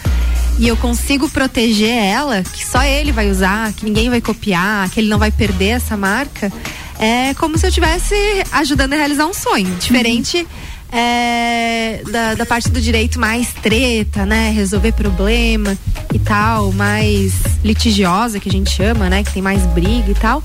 e 0.58 0.68
eu 0.68 0.76
consigo 0.76 1.28
proteger 1.28 1.96
ela, 1.96 2.42
que 2.42 2.64
só 2.64 2.82
ele 2.82 3.10
vai 3.10 3.30
usar, 3.30 3.72
que 3.72 3.84
ninguém 3.84 4.10
vai 4.10 4.20
copiar, 4.20 4.88
que 4.90 5.00
ele 5.00 5.08
não 5.08 5.18
vai 5.18 5.30
perder 5.30 5.70
essa 5.70 5.96
marca, 5.96 6.52
é 6.98 7.34
como 7.34 7.58
se 7.58 7.66
eu 7.66 7.68
estivesse 7.68 8.14
ajudando 8.52 8.92
a 8.92 8.96
realizar 8.96 9.26
um 9.26 9.34
sonho. 9.34 9.74
Diferente 9.76 10.46
é, 10.92 12.02
da, 12.10 12.34
da 12.34 12.44
parte 12.46 12.68
do 12.70 12.80
direito 12.80 13.18
mais 13.18 13.52
treta, 13.62 14.26
né? 14.26 14.50
Resolver 14.54 14.92
problema 14.92 15.76
e 16.12 16.18
tal, 16.18 16.70
mais 16.72 17.32
litigiosa, 17.64 18.38
que 18.38 18.48
a 18.48 18.52
gente 18.52 18.70
chama, 18.70 19.08
né? 19.08 19.24
Que 19.24 19.32
tem 19.32 19.42
mais 19.42 19.64
briga 19.66 20.10
e 20.10 20.14
tal. 20.14 20.42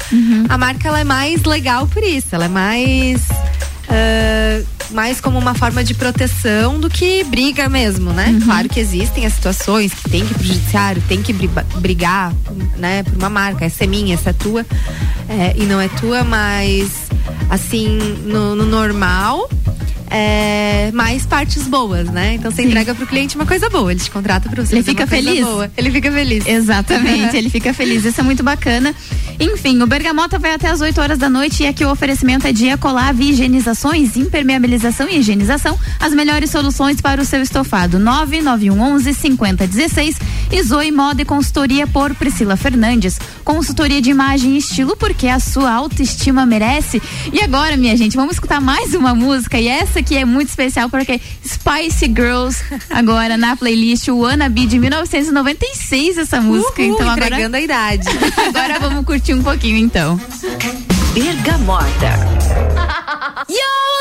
A 0.50 0.58
marca 0.58 0.88
ela 0.88 1.00
é 1.01 1.04
mais 1.04 1.44
legal 1.44 1.86
por 1.88 2.01
isso. 2.04 2.27
Ela 2.32 2.46
é 2.46 2.50
mais. 2.50 3.22
ah, 3.89 4.63
mais 4.92 5.20
como 5.20 5.38
uma 5.38 5.54
forma 5.54 5.84
de 5.84 5.94
proteção 5.94 6.80
do 6.80 6.89
que 6.89 7.22
briga 7.25 7.68
mesmo, 7.68 8.13
né? 8.13 8.39
Claro 8.46 8.70
que 8.70 8.80
existem 8.80 9.25
as 9.25 9.34
situações 9.34 9.94
que 9.94 10.10
tem 10.10 10.25
que 10.25 10.32
ir 10.32 10.36
pro 10.36 10.44
judiciário, 10.46 11.04
tem 11.10 11.22
que 11.22 11.34
bri- 11.34 11.50
brigar, 11.80 12.34
né, 12.77 13.04
por 13.04 13.13
uma 13.18 13.30
marca. 13.30 13.66
Essa 13.66 13.84
é 13.84 13.88
minha, 13.88 14.13
essa 14.13 14.30
é 14.30 14.34
tua. 14.34 14.66
é, 15.27 15.54
e 15.58 15.63
não 15.66 15.82
é 15.82 15.89
tua, 15.89 16.24
mas 16.24 16.89
assim, 17.50 17.98
no, 18.25 18.56
no 18.56 18.66
normal. 18.66 19.50
É, 20.10 20.90
mais 20.94 21.26
partes 21.26 21.68
boas, 21.68 22.10
né? 22.10 22.36
Então 22.36 22.50
você 22.52 22.64
entrega 22.64 22.96
pro 22.96 23.06
cliente 23.06 23.36
uma 23.36 23.46
coisa 23.46 23.70
boa, 23.70 23.92
ele 23.92 24.00
te 24.00 24.10
contrata 24.10 24.50
pra 24.50 24.64
você 24.66 24.76
Ele 24.76 24.84
fica 24.84 25.04
uma 25.04 25.08
coisa 25.10 25.30
feliz? 25.30 25.46
boa. 25.46 25.72
Ele 25.78 25.92
fica 25.92 26.12
feliz. 26.12 26.48
Exatamente, 26.48 27.36
ele 27.38 27.50
fica 27.50 27.74
feliz. 27.74 28.06
Isso 28.06 28.20
é 28.20 28.24
muito 28.24 28.44
bacana. 28.44 28.96
Enfim, 29.40 29.82
o 29.82 29.88
Bergamota 29.88 30.40
vai 30.40 30.54
até 30.54 30.70
as 30.70 30.82
8 30.82 31.00
horas 31.00 31.18
da 31.20 31.30
noite 31.30 31.64
e 31.64 31.68
aqui 31.68 31.84
o 31.84 31.92
oferecimento 31.92 32.48
é 32.48 32.52
de 32.54 32.68
Ecolave 32.68 33.30
Higienizações, 33.30 34.16
Impermeabilização 34.16 35.08
e 35.10 35.20
Higienização, 35.20 35.78
as 36.00 36.14
melhores 36.14 36.50
soluções 36.50 37.02
para 37.02 37.22
o 37.22 37.26
seu 37.26 37.42
estofado. 37.42 38.00
99111 38.00 39.14
5016 39.14 40.16
e 40.52 40.64
Zoe 40.64 40.92
Moda 40.92 41.22
e 41.22 41.26
Consultoria 41.26 41.86
por 41.86 42.16
Priscila 42.16 42.56
Fernandes. 42.56 43.20
Consultoria 43.44 44.02
de 44.02 44.10
imagem 44.10 44.56
e 44.56 44.58
estilo 44.58 44.96
porque 44.96 45.28
a 45.28 45.40
sua 45.40 45.72
autoestima 45.72 46.46
merece. 46.46 47.02
E 47.32 47.42
agora, 47.42 47.76
minha 47.78 47.96
gente, 47.96 48.16
vamos 48.16 48.34
escutar 48.36 48.62
mais 48.62 48.94
uma 48.94 49.14
música 49.14 49.60
e 49.60 49.68
essa 49.68 49.97
aqui 49.98 50.18
é 50.18 50.25
muito 50.25 50.50
especial 50.50 50.89
porque 50.89 51.20
Spice 51.46 52.06
Girls 52.06 52.63
agora 52.89 53.38
na 53.38 53.56
playlist 53.56 54.08
o 54.10 54.20
Wannabe 54.20 54.66
de 54.66 54.80
1996 54.80 56.18
essa 56.18 56.42
música. 56.42 56.82
Uhul, 56.82 56.94
então 56.94 57.10
agora 57.10 57.27
entregando 57.27 57.58
a 57.58 57.62
idade. 57.62 58.08
Agora 58.48 58.80
vamos 58.80 59.06
curtir 59.06 59.34
um 59.34 59.44
pouquinho 59.44 59.77
então. 59.77 60.20
Bergamota. 61.13 61.88
Yo, 63.50 63.97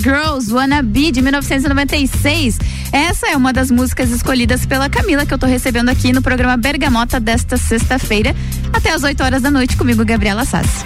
Girls 0.00 0.52
Wannabe 0.52 1.10
de 1.10 1.22
1996. 1.22 2.58
Essa 2.92 3.28
é 3.28 3.36
uma 3.36 3.52
das 3.52 3.70
músicas 3.70 4.10
escolhidas 4.10 4.66
pela 4.66 4.88
Camila 4.88 5.26
que 5.26 5.34
eu 5.34 5.38
tô 5.38 5.46
recebendo 5.46 5.88
aqui 5.88 6.12
no 6.12 6.22
programa 6.22 6.56
Bergamota 6.56 7.18
desta 7.20 7.56
sexta-feira, 7.56 8.34
até 8.72 8.90
as 8.90 9.02
8 9.02 9.22
horas 9.22 9.42
da 9.42 9.50
noite 9.50 9.76
comigo, 9.76 10.04
Gabriela 10.04 10.44
Sassi. 10.44 10.84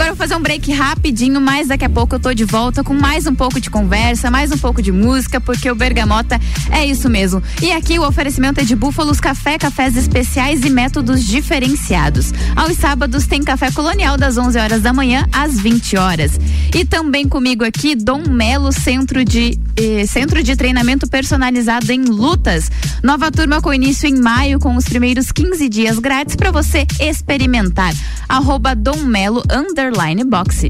Agora 0.00 0.14
vou 0.14 0.16
fazer 0.16 0.34
um 0.34 0.40
break 0.40 0.72
rapidinho, 0.72 1.38
mas 1.42 1.68
daqui 1.68 1.84
a 1.84 1.88
pouco 1.90 2.14
eu 2.14 2.18
tô 2.18 2.32
de 2.32 2.42
volta 2.42 2.82
com 2.82 2.94
mais 2.94 3.26
um 3.26 3.34
pouco 3.34 3.60
de 3.60 3.68
conversa, 3.68 4.30
mais 4.30 4.50
um 4.50 4.56
pouco 4.56 4.80
de 4.80 4.90
música, 4.90 5.38
porque 5.42 5.70
o 5.70 5.74
Bergamota 5.74 6.40
é 6.70 6.86
isso 6.86 7.06
mesmo. 7.10 7.42
E 7.60 7.70
aqui 7.70 7.98
o 7.98 8.08
oferecimento 8.08 8.60
é 8.60 8.64
de 8.64 8.74
Búfalos 8.74 9.20
Café, 9.20 9.58
cafés 9.58 9.98
especiais 9.98 10.64
e 10.64 10.70
métodos 10.70 11.22
diferenciados. 11.22 12.32
Aos 12.56 12.78
sábados 12.78 13.26
tem 13.26 13.42
café 13.42 13.70
colonial 13.70 14.16
das 14.16 14.38
11 14.38 14.58
horas 14.58 14.80
da 14.80 14.90
manhã 14.90 15.28
às 15.30 15.60
20 15.60 15.98
horas. 15.98 16.40
E 16.74 16.82
também 16.82 17.28
comigo 17.28 17.62
aqui 17.62 17.94
Dom 17.94 18.22
Melo, 18.26 18.72
centro 18.72 19.22
de 19.22 19.58
eh, 19.76 20.06
centro 20.06 20.42
de 20.42 20.56
treinamento 20.56 21.06
personalizado 21.08 21.92
em 21.92 22.04
lutas. 22.04 22.70
Nova 23.02 23.30
turma 23.30 23.60
com 23.60 23.72
início 23.72 24.08
em 24.08 24.18
maio 24.18 24.58
com 24.58 24.76
os 24.76 24.84
primeiros 24.84 25.30
15 25.30 25.68
dias 25.68 25.98
grátis 25.98 26.36
para 26.36 26.50
você 26.50 26.86
experimentar. 26.98 27.94
Arroba 28.28 28.74
Dom 28.74 28.98
Melo 28.98 29.42
underline 29.90 30.24
boxe. 30.24 30.68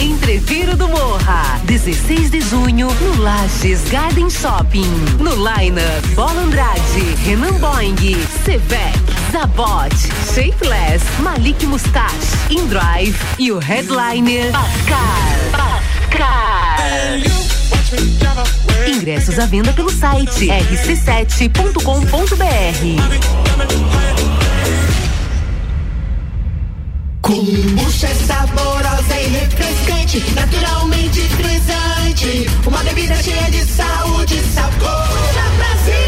Entreviro 0.00 0.76
do 0.76 0.88
Morra, 0.88 1.60
16 1.64 2.30
de 2.30 2.40
junho, 2.40 2.88
no 3.00 3.22
Lages 3.22 3.82
Garden 3.90 4.30
Shopping. 4.30 4.90
No 5.20 5.34
Laina, 5.34 5.82
Bola 6.14 6.42
Andrade, 6.42 6.80
Renan 7.24 7.58
Boing, 7.58 7.96
Sevec. 8.44 9.17
Zabot, 9.32 9.94
Shapeless, 10.34 11.04
Malik 11.20 11.66
Mustache, 11.66 12.14
InDrive 12.50 13.16
e 13.38 13.52
o 13.52 13.58
headliner 13.58 14.50
Pascal. 14.52 15.50
Pascal. 15.52 16.78
Ingressos 18.86 19.38
à 19.38 19.46
venda 19.46 19.72
pelo 19.72 19.90
site 19.90 20.48
rc7.com.br. 20.48 21.78
Kombucha 27.20 28.06
é 28.06 28.14
saborosa 28.14 29.20
e 29.20 29.26
refrescante, 29.28 30.24
naturalmente 30.34 31.20
frisante. 31.20 32.48
Uma 32.66 32.82
bebida 32.82 33.14
cheia 33.22 33.50
de 33.50 33.64
saúde, 33.64 34.40
sabor 34.54 35.08
Brasil. 35.58 36.07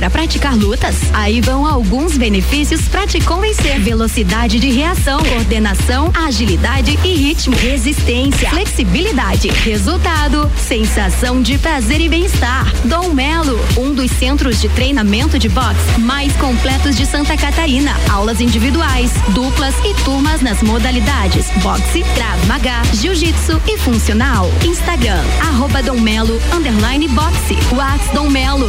a 0.03 0.09
praticar 0.09 0.55
lutas? 0.55 0.95
Aí 1.13 1.41
vão 1.41 1.65
alguns 1.65 2.17
benefícios 2.17 2.87
para 2.87 3.05
te 3.07 3.19
convencer: 3.21 3.79
velocidade 3.79 4.59
de 4.59 4.69
reação, 4.69 5.23
coordenação, 5.23 6.11
agilidade 6.13 6.97
e 7.03 7.15
ritmo, 7.15 7.55
resistência, 7.55 8.49
flexibilidade, 8.49 9.47
resultado, 9.49 10.51
sensação 10.57 11.41
de 11.41 11.57
prazer 11.57 12.01
e 12.01 12.09
bem-estar. 12.09 12.71
Dom 12.85 13.13
Melo, 13.13 13.59
um 13.77 13.93
dos 13.93 14.11
centros 14.11 14.59
de 14.59 14.69
treinamento 14.69 15.37
de 15.37 15.49
boxe 15.49 15.99
mais 15.99 16.35
completos 16.37 16.95
de 16.95 17.05
Santa 17.05 17.37
Catarina. 17.37 17.91
Aulas 18.09 18.41
individuais, 18.41 19.11
duplas 19.29 19.75
e 19.85 19.93
turmas 20.03 20.41
nas 20.41 20.61
modalidades 20.61 21.51
boxe, 21.61 22.03
Krav 22.15 22.45
Maga, 22.47 22.81
jiu-jitsu 22.93 23.61
e 23.67 23.77
funcional. 23.77 24.49
Instagram, 24.65 25.21
arroba 25.41 25.81
Dom 25.81 25.99
Melo, 25.99 26.39
underline 26.53 27.07
boxe. 27.09 27.57
Whats 27.73 28.07
Dom 28.13 28.29
Melo, 28.29 28.67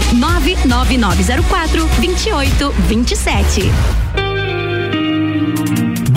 99904 1.22 2.72
2827. 2.88 4.21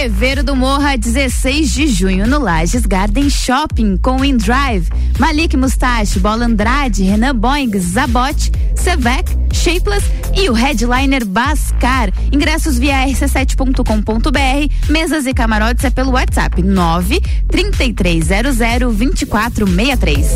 Entreveiro 0.00 0.42
do 0.42 0.56
Morra, 0.56 0.96
16 0.96 1.74
de 1.74 1.86
junho, 1.86 2.26
no 2.26 2.38
Lages 2.38 2.86
Garden 2.86 3.28
Shopping, 3.28 3.98
com 3.98 4.24
InDrive, 4.24 4.88
Malik 5.18 5.54
Mustache, 5.58 6.18
Bola 6.18 6.46
Andrade, 6.46 7.02
Renan 7.02 7.36
Boing, 7.36 7.78
Zabot, 7.78 8.50
Sevec, 8.74 9.36
Shapeless 9.52 10.10
e 10.34 10.48
o 10.48 10.54
headliner 10.54 11.22
Bascar. 11.26 12.10
Ingressos 12.32 12.78
via 12.78 13.04
rc7.com.br, 13.08 14.90
mesas 14.90 15.26
e 15.26 15.34
camarotes 15.34 15.84
é 15.84 15.90
pelo 15.90 16.12
WhatsApp 16.12 16.62
9 16.62 17.20
3300 17.48 18.56
2463. 18.56 20.28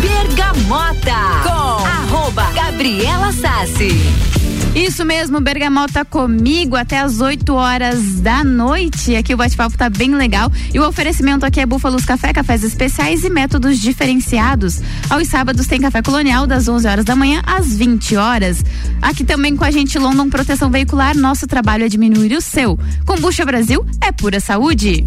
Bergamota 0.00 1.42
com 1.42 1.84
arroba 1.84 2.44
Gabriela 2.52 3.32
Sassi. 3.32 4.43
Isso 4.74 5.04
mesmo, 5.04 5.40
Bergamota 5.40 6.04
comigo 6.04 6.74
até 6.74 6.98
as 6.98 7.20
8 7.20 7.54
horas 7.54 8.20
da 8.20 8.42
noite. 8.42 9.14
Aqui 9.14 9.32
o 9.32 9.36
bate-papo 9.36 9.78
tá 9.78 9.88
bem 9.88 10.12
legal. 10.16 10.50
E 10.74 10.80
o 10.80 10.86
oferecimento 10.86 11.46
aqui 11.46 11.60
é 11.60 11.66
Búfalos 11.66 12.04
Café, 12.04 12.32
cafés 12.32 12.64
especiais 12.64 13.22
e 13.22 13.30
métodos 13.30 13.78
diferenciados. 13.78 14.82
Aos 15.08 15.28
sábados 15.28 15.68
tem 15.68 15.80
café 15.80 16.02
colonial 16.02 16.44
das 16.44 16.66
11 16.66 16.88
horas 16.88 17.04
da 17.04 17.14
manhã 17.14 17.40
às 17.46 17.76
20 17.76 18.16
horas. 18.16 18.64
Aqui 19.00 19.22
também 19.22 19.54
com 19.54 19.64
a 19.64 19.70
gente 19.70 19.96
London 19.96 20.28
Proteção 20.28 20.68
Veicular. 20.70 21.16
Nosso 21.16 21.46
trabalho 21.46 21.84
é 21.84 21.88
diminuir 21.88 22.34
o 22.34 22.40
seu. 22.40 22.76
Combucha 23.06 23.44
Brasil 23.44 23.86
é 24.00 24.10
pura 24.10 24.40
saúde. 24.40 25.06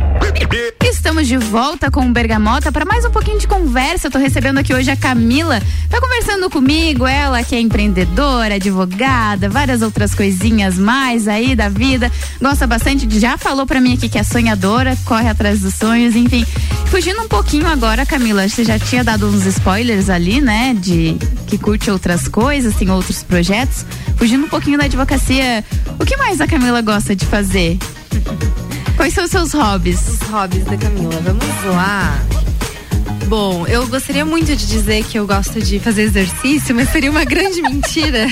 Estamos 1.01 1.27
de 1.27 1.35
volta 1.35 1.89
com 1.89 2.05
o 2.05 2.11
Bergamota 2.11 2.71
para 2.71 2.85
mais 2.85 3.03
um 3.03 3.09
pouquinho 3.09 3.39
de 3.39 3.47
conversa. 3.47 4.05
Eu 4.05 4.11
tô 4.11 4.19
recebendo 4.19 4.59
aqui 4.59 4.71
hoje 4.71 4.91
a 4.91 4.95
Camila. 4.95 5.59
Tá 5.89 5.99
conversando 5.99 6.47
comigo, 6.47 7.07
ela 7.07 7.43
que 7.43 7.55
é 7.55 7.59
empreendedora, 7.59 8.53
advogada, 8.53 9.49
várias 9.49 9.81
outras 9.81 10.13
coisinhas 10.13 10.77
mais 10.77 11.27
aí 11.27 11.55
da 11.55 11.69
vida. 11.69 12.11
Gosta 12.39 12.67
bastante, 12.67 13.07
já 13.19 13.35
falou 13.35 13.65
para 13.65 13.81
mim 13.81 13.95
aqui 13.95 14.07
que 14.07 14.19
é 14.19 14.21
sonhadora, 14.21 14.95
corre 15.03 15.27
atrás 15.27 15.61
dos 15.61 15.73
sonhos, 15.73 16.15
enfim. 16.15 16.45
Fugindo 16.85 17.19
um 17.23 17.27
pouquinho 17.27 17.65
agora, 17.65 18.05
Camila, 18.05 18.47
você 18.47 18.63
já 18.63 18.77
tinha 18.77 19.03
dado 19.03 19.27
uns 19.27 19.43
spoilers 19.47 20.07
ali, 20.07 20.39
né, 20.39 20.75
de 20.79 21.17
que 21.47 21.57
curte 21.57 21.89
outras 21.89 22.27
coisas, 22.27 22.75
tem 22.75 22.91
outros 22.91 23.23
projetos. 23.23 23.87
Fugindo 24.17 24.45
um 24.45 24.49
pouquinho 24.49 24.77
da 24.77 24.85
advocacia, 24.85 25.65
o 25.99 26.05
que 26.05 26.15
mais 26.15 26.39
a 26.39 26.45
Camila 26.45 26.79
gosta 26.79 27.15
de 27.15 27.25
fazer? 27.25 27.79
Quais 29.01 29.15
são 29.15 29.23
os 29.23 29.31
seus 29.31 29.51
hobbies? 29.53 29.99
Os 30.07 30.19
hobbies 30.29 30.63
da 30.63 30.77
Camila, 30.77 31.19
vamos 31.23 31.43
lá. 31.75 32.23
Bom, 33.25 33.65
eu 33.65 33.87
gostaria 33.87 34.23
muito 34.23 34.55
de 34.55 34.67
dizer 34.67 35.03
que 35.05 35.17
eu 35.17 35.25
gosto 35.25 35.59
de 35.59 35.79
fazer 35.79 36.03
exercício, 36.03 36.75
mas 36.75 36.87
seria 36.91 37.09
uma 37.09 37.25
grande 37.25 37.63
mentira. 37.67 38.27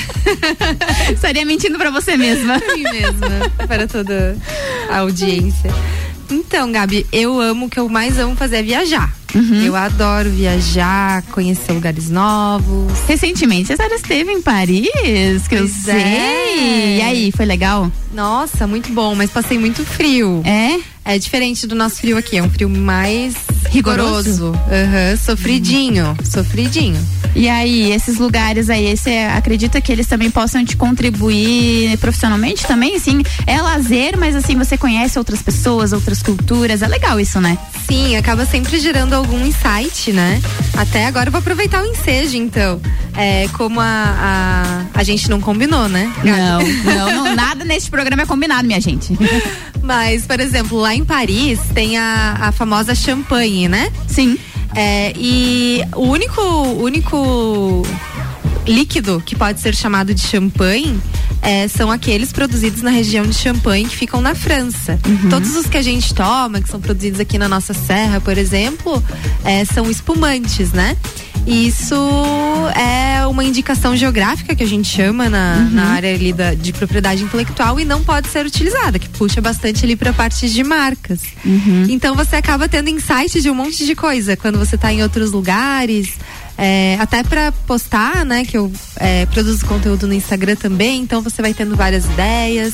Estaria 1.12 1.44
mentindo 1.44 1.76
para 1.76 1.90
você 1.90 2.16
mesma. 2.16 2.60
Para 2.60 2.76
mim 2.76 2.84
mesma, 2.84 3.68
para 3.68 3.88
toda 3.88 4.38
a 4.92 5.00
audiência. 5.00 5.72
Então, 6.30 6.72
Gabi, 6.72 7.06
eu 7.12 7.40
amo, 7.40 7.66
o 7.66 7.70
que 7.70 7.80
eu 7.80 7.90
mais 7.90 8.18
amo 8.20 8.36
fazer 8.36 8.58
é 8.58 8.64
viajar. 8.64 9.14
Uhum. 9.34 9.64
Eu 9.64 9.76
adoro 9.76 10.30
viajar, 10.30 11.22
conhecer 11.32 11.72
lugares 11.72 12.10
novos. 12.10 12.92
Recentemente 13.08 13.72
a 13.72 13.76
senhora 13.76 13.96
esteve 13.96 14.32
em 14.32 14.42
Paris, 14.42 14.88
que 15.48 15.56
Pois 15.58 15.62
eu 15.62 15.68
sei. 15.68 16.02
é. 16.02 16.98
E 16.98 17.02
aí, 17.02 17.32
foi 17.36 17.46
legal? 17.46 17.92
Nossa, 18.14 18.66
muito 18.66 18.92
bom, 18.92 19.14
mas 19.14 19.30
passei 19.30 19.58
muito 19.60 19.86
frio. 19.86 20.42
É? 20.46 20.80
É 21.10 21.18
diferente 21.18 21.66
do 21.66 21.74
nosso 21.74 21.96
frio 21.96 22.20
aqui, 22.20 22.38
é 22.38 22.44
um 22.44 22.50
frio 22.52 22.70
mais 22.70 23.34
Rigoroso? 23.72 24.52
Aham, 24.68 25.18
sofridinho, 25.18 26.16
sofridinho. 26.24 27.00
E 27.36 27.48
aí, 27.48 27.92
esses 27.92 28.18
lugares 28.18 28.70
aí, 28.70 28.96
você 28.98 29.28
acredita 29.36 29.80
que 29.80 29.92
eles 29.92 30.08
também 30.08 30.32
possam 30.32 30.66
te 30.66 30.76
contribuir 30.76 31.96
profissionalmente 31.98 32.66
também? 32.66 32.96
Assim, 32.96 33.22
é 33.46 33.62
lazer, 33.62 34.18
mas 34.18 34.36
assim, 34.36 34.58
você 34.58 34.78
conhece 34.78 35.18
outras 35.20 35.42
pessoas, 35.42 35.94
outras 35.94 36.24
culturas. 36.24 36.82
É 36.82 36.88
legal 36.88 37.20
isso, 37.20 37.40
né? 37.40 37.58
Sim, 37.88 38.16
acaba 38.16 38.46
sempre 38.46 38.80
gerando 38.80 39.14
algum 39.14 39.46
insight, 39.46 40.12
né? 40.12 40.42
Até 40.76 41.06
agora 41.06 41.28
eu 41.28 41.32
vou 41.32 41.40
aproveitar 41.40 41.84
o 41.84 41.86
ensejo, 41.86 42.36
então. 42.36 42.82
É, 43.16 43.48
como 43.54 43.80
a, 43.80 44.86
a, 44.94 45.00
a 45.00 45.04
gente 45.04 45.30
não 45.30 45.40
combinou, 45.40 45.88
né? 45.88 46.12
Não, 46.24 46.94
não, 46.94 47.26
não, 47.26 47.36
nada 47.36 47.64
neste 47.64 47.92
programa 47.92 48.24
é 48.24 48.26
combinado, 48.26 48.66
minha 48.66 48.82
gente. 48.82 49.14
Mas, 49.84 50.26
por 50.26 50.40
exemplo, 50.40 50.78
lá 50.78 50.94
em 50.94 50.99
Paris 51.04 51.60
tem 51.74 51.98
a, 51.98 52.38
a 52.42 52.52
famosa 52.52 52.94
champanhe, 52.96 53.68
né? 53.68 53.92
Sim. 54.08 54.38
É, 54.76 55.14
e 55.16 55.82
o 55.96 56.04
único, 56.04 56.42
único 56.42 57.84
líquido 58.68 59.22
que 59.26 59.36
pode 59.36 59.60
ser 59.60 59.76
chamado 59.76 60.14
de 60.14 60.22
champanhe 60.22 61.00
é, 61.42 61.68
são 61.68 61.90
aqueles 61.90 62.32
produzidos 62.32 62.82
na 62.82 62.90
região 62.90 63.26
de 63.26 63.34
Champagne 63.34 63.86
que 63.86 63.96
ficam 63.96 64.22
na 64.22 64.36
França. 64.36 65.00
Todos 65.30 65.56
os 65.56 65.66
que 65.66 65.78
a 65.78 65.82
gente 65.82 66.14
toma, 66.14 66.62
que 66.62 66.70
são 66.70 66.80
produzidos 66.80 67.20
aqui 67.20 67.38
na 67.38 67.48
nossa 67.48 67.74
serra, 67.74 68.20
por 68.20 68.38
exemplo, 68.38 69.04
é, 69.44 69.64
são 69.66 69.90
espumantes, 69.90 70.72
né? 70.72 70.98
Isso 71.50 71.96
é 72.76 73.26
uma 73.26 73.44
indicação 73.44 73.96
geográfica 73.96 74.56
que 74.56 74.64
a 74.64 74.68
gente 74.68 74.88
chama 74.88 75.30
na, 75.30 75.56
na 75.72 75.86
área 75.88 76.14
ali 76.14 76.32
da, 76.32 76.54
de 76.54 76.72
propriedade 76.72 77.24
intelectual 77.24 77.80
e 77.80 77.86
não 77.86 78.04
pode 78.04 78.28
ser 78.28 78.46
utilizada, 78.46 79.00
que 79.00 79.10
puxa 79.10 79.42
bastante 79.42 79.84
ali 79.84 79.96
para 79.96 80.14
partes 80.14 80.54
de 80.54 80.64
marcas. 80.64 81.22
Então 81.90 82.16
você 82.16 82.36
acaba 82.36 82.70
tendo 82.70 82.90
insight 82.90 83.42
de 83.42 83.50
um 83.50 83.56
monte 83.56 83.84
de 83.86 83.96
coisa 83.96 84.38
quando 84.38 84.60
você 84.60 84.76
está 84.76 84.94
em 84.94 85.02
outros 85.02 85.32
lugares. 85.32 86.18
é, 86.62 86.98
até 87.00 87.24
para 87.24 87.54
postar, 87.66 88.26
né? 88.26 88.44
Que 88.44 88.58
eu 88.58 88.70
é, 88.98 89.26
produzo 89.28 89.66
conteúdo 89.66 90.06
no 90.06 90.14
Instagram 90.14 90.58
também, 90.58 91.02
então 91.02 91.22
você 91.22 91.42
vai 91.42 91.54
tendo 91.54 91.74
várias 91.76 92.04
ideias. 92.06 92.74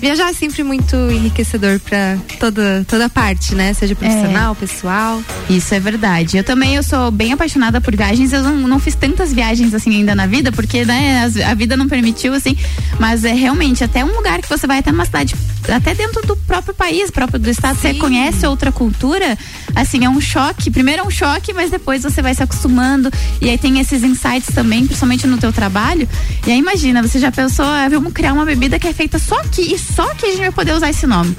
Viajar 0.00 0.30
é 0.30 0.32
sempre 0.32 0.62
muito 0.62 0.96
enriquecedor 1.10 1.80
para 1.80 2.18
toda, 2.38 2.84
toda 2.88 3.08
parte, 3.08 3.54
né? 3.54 3.72
Seja 3.72 3.94
profissional, 3.94 4.54
pessoal. 4.54 5.22
Isso 5.48 5.74
é 5.74 5.80
verdade. 5.80 6.36
Eu 6.36 6.44
também 6.44 6.74
eu 6.74 6.82
sou 6.82 7.10
bem 7.10 7.32
apaixonada 7.32 7.80
por 7.80 7.94
viagens. 7.96 8.32
Eu 8.32 8.42
não, 8.42 8.56
não 8.68 8.78
fiz 8.78 8.94
tantas 8.94 9.32
viagens 9.32 9.74
assim 9.74 9.96
ainda 9.96 10.14
na 10.14 10.26
vida, 10.26 10.52
porque 10.52 10.84
né, 10.84 11.30
a 11.46 11.54
vida 11.54 11.76
não 11.76 11.88
permitiu 11.88 12.34
assim. 12.34 12.56
Mas 12.98 13.24
é 13.24 13.32
realmente 13.32 13.82
até 13.84 14.04
um 14.04 14.14
lugar 14.14 14.40
que 14.40 14.48
você 14.48 14.66
vai 14.66 14.78
até 14.78 14.90
uma 14.90 15.04
cidade, 15.04 15.34
até 15.68 15.94
dentro 15.94 16.26
do 16.26 16.36
próprio 16.36 16.74
país, 16.74 17.10
próprio 17.10 17.38
do 17.38 17.50
estado, 17.50 17.78
você 17.78 17.92
Sim. 17.92 17.98
conhece 17.98 18.46
outra 18.46 18.70
cultura. 18.70 19.36
Assim 19.74 20.04
é 20.04 20.08
um 20.08 20.20
choque. 20.20 20.70
Primeiro 20.70 21.02
é 21.02 21.04
um 21.04 21.10
choque, 21.10 21.52
mas 21.52 21.70
depois 21.70 22.02
você 22.02 22.22
vai 22.22 22.34
se 22.34 22.42
acostumando 22.42 23.10
e 23.40 23.50
aí 23.50 23.58
tem 23.58 23.80
esses 23.80 24.02
insights 24.02 24.54
também, 24.54 24.86
principalmente 24.86 25.26
no 25.26 25.38
teu 25.38 25.52
trabalho. 25.52 26.08
E 26.46 26.50
aí 26.50 26.58
imagina, 26.58 27.02
você 27.02 27.18
já 27.18 27.32
pensou, 27.32 27.64
ah, 27.64 27.88
vamos 27.88 28.12
criar 28.12 28.32
uma 28.32 28.44
bebida 28.44 28.78
que 28.78 28.86
é 28.86 28.92
feita 28.92 29.18
só 29.18 29.38
aqui 29.40 29.73
e 29.74 29.78
só 29.78 30.14
que 30.14 30.26
a 30.26 30.28
gente 30.30 30.40
vai 30.40 30.52
poder 30.52 30.72
usar 30.74 30.90
esse 30.90 31.06
nome. 31.06 31.34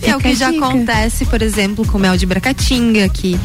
Fica 0.00 0.10
É 0.12 0.16
o 0.16 0.20
que 0.20 0.34
já 0.34 0.50
dica. 0.50 0.66
acontece, 0.66 1.24
por 1.26 1.40
exemplo, 1.42 1.86
com 1.86 1.98
mel 1.98 2.16
de 2.16 2.26
bracatinga, 2.26 3.08
que 3.08 3.38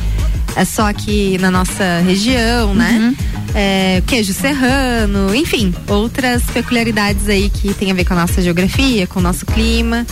é 0.55 0.65
só 0.65 0.87
aqui 0.89 1.37
na 1.39 1.49
nossa 1.51 2.01
região, 2.05 2.69
Uhum. 2.69 2.75
né? 2.75 3.15
É, 3.55 4.03
queijo 4.05 4.31
serrano, 4.33 5.33
enfim, 5.33 5.73
outras 5.87 6.43
peculiaridades 6.53 7.27
aí 7.27 7.49
que 7.49 7.73
tem 7.73 7.89
a 7.89 7.93
ver 7.95 8.05
com 8.05 8.13
a 8.13 8.17
nossa 8.17 8.41
geografia, 8.41 9.07
com 9.07 9.19
o 9.19 9.23
nosso 9.23 9.45
clima. 9.45 10.05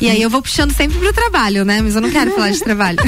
E 0.00 0.08
aí 0.08 0.22
eu 0.22 0.30
vou 0.30 0.40
puxando 0.40 0.72
sempre 0.72 0.98
pro 0.98 1.12
trabalho, 1.12 1.64
né? 1.64 1.82
Mas 1.82 1.94
eu 1.94 2.00
não 2.00 2.10
quero 2.10 2.30
falar 2.32 2.50
de 2.50 2.60
trabalho. 2.60 2.98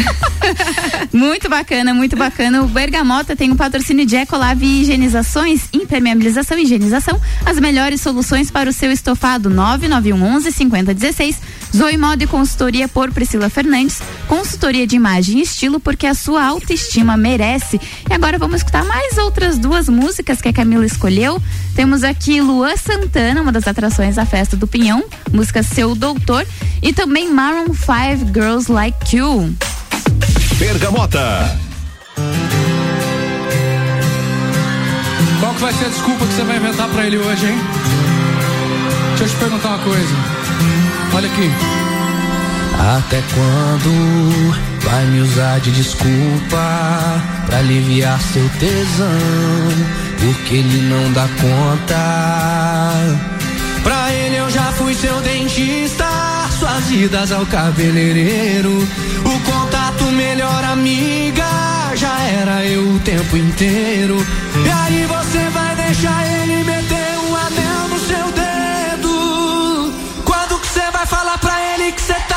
Muito 1.13 1.49
bacana, 1.49 1.95
muito 1.95 2.17
bacana. 2.17 2.63
O 2.63 2.67
Bergamota 2.67 3.37
tem 3.37 3.51
um 3.51 3.57
patrocínio 3.57 4.05
de 4.05 4.17
Ecolave 4.17 4.65
Higienizações, 4.65 5.69
impermeabilização 5.73 6.59
e 6.59 6.63
higienização. 6.63 7.21
As 7.45 7.59
melhores 7.59 8.01
soluções 8.01 8.51
para 8.51 8.69
o 8.69 8.73
seu 8.73 8.91
estofado 8.91 9.51
99111 9.51 10.51
5016. 10.51 11.41
Zoe 11.75 11.97
Moda 11.97 12.25
e 12.25 12.27
consultoria 12.27 12.87
por 12.87 13.11
Priscila 13.13 13.49
Fernandes. 13.49 14.01
Consultoria 14.29 14.87
de 14.87 14.97
imagem 14.97 15.39
e 15.39 15.43
estilo 15.43 15.81
porque 15.81 16.07
a 16.07 16.15
sua 16.15 16.45
autoestima 16.45 17.17
merece. 17.17 17.81
E 18.09 18.13
agora 18.13 18.39
vamos 18.39 18.57
escutar 18.57 18.85
mais 18.85 19.17
outras 19.19 19.59
duas 19.59 19.89
músicas 19.89 20.41
que 20.41 20.49
a 20.49 20.53
Camila 20.53 20.85
escolheu. 20.85 21.41
Temos 21.75 22.05
aqui 22.05 22.41
Luan 22.41 22.77
Santana, 22.77 23.41
uma 23.41 23.53
das 23.53 23.67
atrações 23.67 24.17
da 24.17 24.27
festa 24.27 24.57
do 24.57 24.67
Pinhão, 24.67 25.03
música 25.33 25.63
Seu 25.63 25.95
Doutor, 25.95 26.47
e 26.83 26.93
também 26.93 27.33
Maroon 27.33 27.73
5 27.73 28.33
Girls 28.35 28.71
Like 28.71 29.17
You. 29.17 29.55
Bergamota. 30.59 31.59
Qual 35.41 35.55
que 35.55 35.61
vai 35.61 35.73
ser 35.73 35.87
a 35.87 35.89
desculpa 35.89 36.27
que 36.27 36.33
você 36.35 36.43
vai 36.45 36.57
inventar 36.59 36.89
pra 36.89 37.07
ele 37.07 37.19
hoje, 37.19 37.47
hein? 37.47 37.59
Deixa 39.19 39.25
eu 39.25 39.29
te 39.29 39.37
perguntar 39.37 39.69
uma 39.69 39.79
coisa. 39.79 40.42
Olha 41.15 41.29
aqui. 41.29 41.51
Até 42.97 43.23
quando 43.35 44.65
vai 44.81 45.05
me 45.07 45.21
usar 45.21 45.61
de 45.61 45.71
desculpa 45.73 47.23
pra 47.47 47.59
aliviar 47.59 48.21
seu 48.21 48.49
tesão? 48.59 49.09
Porque 50.19 50.55
ele 50.55 50.89
não 50.89 51.13
dá 51.13 51.29
conta. 51.41 51.99
Pra 53.83 54.13
ele 54.13 54.37
eu 54.37 54.51
já 54.51 54.73
fui 54.73 54.95
seu 54.95 55.21
dentista, 55.21 56.07
suas 56.59 56.91
idas 56.91 57.31
ao 57.31 57.45
cabeleireiro. 57.47 58.89
O 59.25 59.51
contato 59.51 60.05
melhor 60.05 60.65
amiga, 60.65 61.45
já 61.95 62.21
era 62.23 62.65
eu 62.65 62.89
o 62.89 62.99
tempo 63.01 63.37
inteiro. 63.37 64.17
E 64.65 64.71
aí 64.71 65.07
você 65.07 65.49
vai 65.51 65.77
deixar 65.77 66.27
ele 66.27 66.32
pra 71.95 72.17
ele 72.17 72.32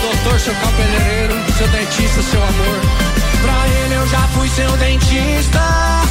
doutor, 0.00 0.40
seu 0.40 0.54
cabeleireiro, 0.54 1.34
seu 1.56 1.68
dentista, 1.68 2.22
seu 2.22 2.42
amor. 2.42 2.80
Pra 3.42 3.68
ele 3.68 3.94
eu 3.94 4.06
já 4.08 4.20
fui 4.28 4.48
seu 4.48 4.70
dentista, 4.76 5.60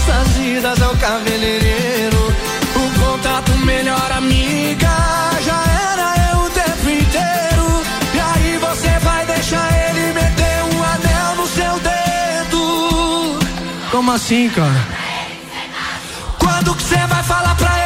suas 0.06 0.28
vidas 0.38 0.82
é 0.82 0.88
o 0.88 0.98
cabeleireiro. 0.98 2.36
O 2.76 3.00
contato 3.00 3.52
melhor 3.60 4.12
amiga 4.12 4.90
já 5.44 5.64
era 5.94 6.32
eu 6.32 6.40
o 6.46 6.50
tempo 6.50 6.90
inteiro. 6.90 7.84
E 8.14 8.20
aí 8.20 8.58
você 8.58 9.00
vai 9.00 9.26
deixar 9.26 9.90
ele 9.90 10.14
meter 10.14 10.64
um 10.74 10.84
anel 10.84 11.36
no 11.36 11.48
seu 11.48 11.80
dedo? 11.80 13.40
Como 13.92 14.12
assim, 14.12 14.50
cara? 14.50 14.88
Quando 16.38 16.76
que 16.76 16.84
você 16.84 16.98
vai 17.08 17.24
falar 17.24 17.56
pra 17.56 17.70
ele? 17.74 17.79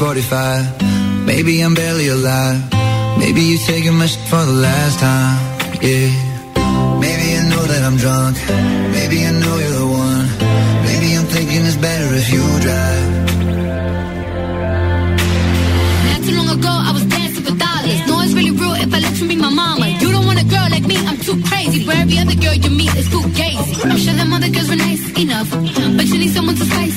45. 0.00 1.26
Maybe 1.26 1.60
I'm 1.60 1.74
barely 1.74 2.08
alive. 2.08 2.58
Maybe 3.18 3.42
you're 3.42 3.66
taking 3.66 3.92
my 3.98 4.06
shit 4.06 4.24
for 4.30 4.42
the 4.50 4.56
last 4.66 4.98
time. 4.98 5.36
Yeah. 5.84 6.08
Maybe 7.04 7.26
I 7.36 7.42
know 7.52 7.62
that 7.68 7.82
I'm 7.84 7.98
drunk. 7.98 8.34
Maybe 8.96 9.26
I 9.28 9.32
know 9.42 9.54
you're 9.60 9.76
the 9.76 9.88
one. 10.04 10.26
Maybe 10.88 11.08
I'm 11.18 11.26
thinking 11.28 11.66
it's 11.68 11.76
better 11.76 12.08
if 12.16 12.32
you 12.32 12.40
drive. 12.64 13.06
Not 16.08 16.20
too 16.24 16.34
long 16.40 16.48
ago, 16.48 16.72
I 16.72 16.92
was 16.96 17.04
dancing 17.04 17.44
for 17.44 17.56
dollars. 17.60 18.00
No, 18.08 18.24
it's 18.24 18.32
really 18.32 18.56
real. 18.56 18.72
if 18.80 18.94
I 18.96 19.00
let 19.04 19.20
you 19.20 19.28
be 19.28 19.36
my 19.36 19.50
mama. 19.50 19.86
You 20.00 20.12
don't 20.12 20.24
want 20.24 20.40
a 20.40 20.48
girl 20.48 20.66
like 20.70 20.86
me, 20.86 20.96
I'm 20.96 21.18
too 21.18 21.36
crazy. 21.44 21.84
Where 21.84 22.00
every 22.00 22.16
other 22.16 22.36
girl 22.40 22.54
you 22.54 22.70
meet 22.70 22.94
is 22.96 23.10
too 23.12 23.20
gazy. 23.36 23.84
I'm 23.84 23.98
sure 23.98 24.14
them 24.14 24.32
other 24.32 24.48
girls 24.48 24.70
were 24.70 24.80
nice 24.80 25.04
enough, 25.20 25.50
but 25.50 26.06
you 26.08 26.16
need 26.24 26.32
someone 26.32 26.56
to 26.56 26.64
spice 26.64 26.89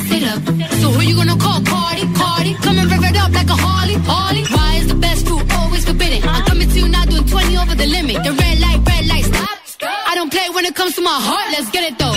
me. 8.17 8.23
The 8.23 8.33
red 8.33 8.59
light, 8.59 8.79
red 8.87 9.05
light, 9.07 9.25
stop. 9.25 9.59
I 10.07 10.15
don't 10.15 10.31
play 10.31 10.47
when 10.53 10.65
it 10.65 10.75
comes 10.75 10.95
to 10.95 11.01
my 11.01 11.17
heart. 11.19 11.51
Let's 11.51 11.69
get 11.71 11.91
it 11.91 11.97
though. 11.97 12.12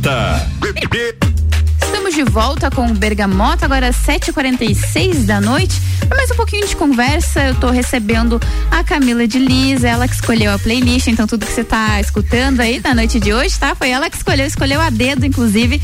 Bergamota. 0.00 0.50
Estamos 1.82 2.14
de 2.14 2.24
volta 2.24 2.70
com 2.70 2.86
o 2.86 2.94
Bergamota, 2.94 3.66
agora 3.66 3.88
às 3.88 3.96
7h46 3.96 5.26
da 5.26 5.40
noite. 5.42 5.78
Para 6.08 6.16
mais 6.16 6.30
um 6.30 6.36
pouquinho 6.36 6.66
de 6.66 6.74
conversa, 6.74 7.44
eu 7.44 7.54
tô 7.56 7.68
recebendo 7.68 8.40
a 8.70 8.82
Camila 8.82 9.28
de 9.28 9.38
Liz, 9.38 9.84
ela 9.84 10.08
que 10.08 10.14
escolheu 10.14 10.52
a 10.52 10.58
playlist, 10.58 11.08
então 11.08 11.26
tudo 11.26 11.44
que 11.44 11.52
você 11.52 11.62
tá 11.62 12.00
escutando 12.00 12.60
aí 12.60 12.80
na 12.82 12.94
noite 12.94 13.20
de 13.20 13.32
hoje, 13.34 13.58
tá? 13.58 13.74
Foi 13.74 13.90
ela 13.90 14.08
que 14.08 14.16
escolheu, 14.16 14.46
escolheu 14.46 14.80
a 14.80 14.88
dedo, 14.88 15.26
inclusive, 15.26 15.80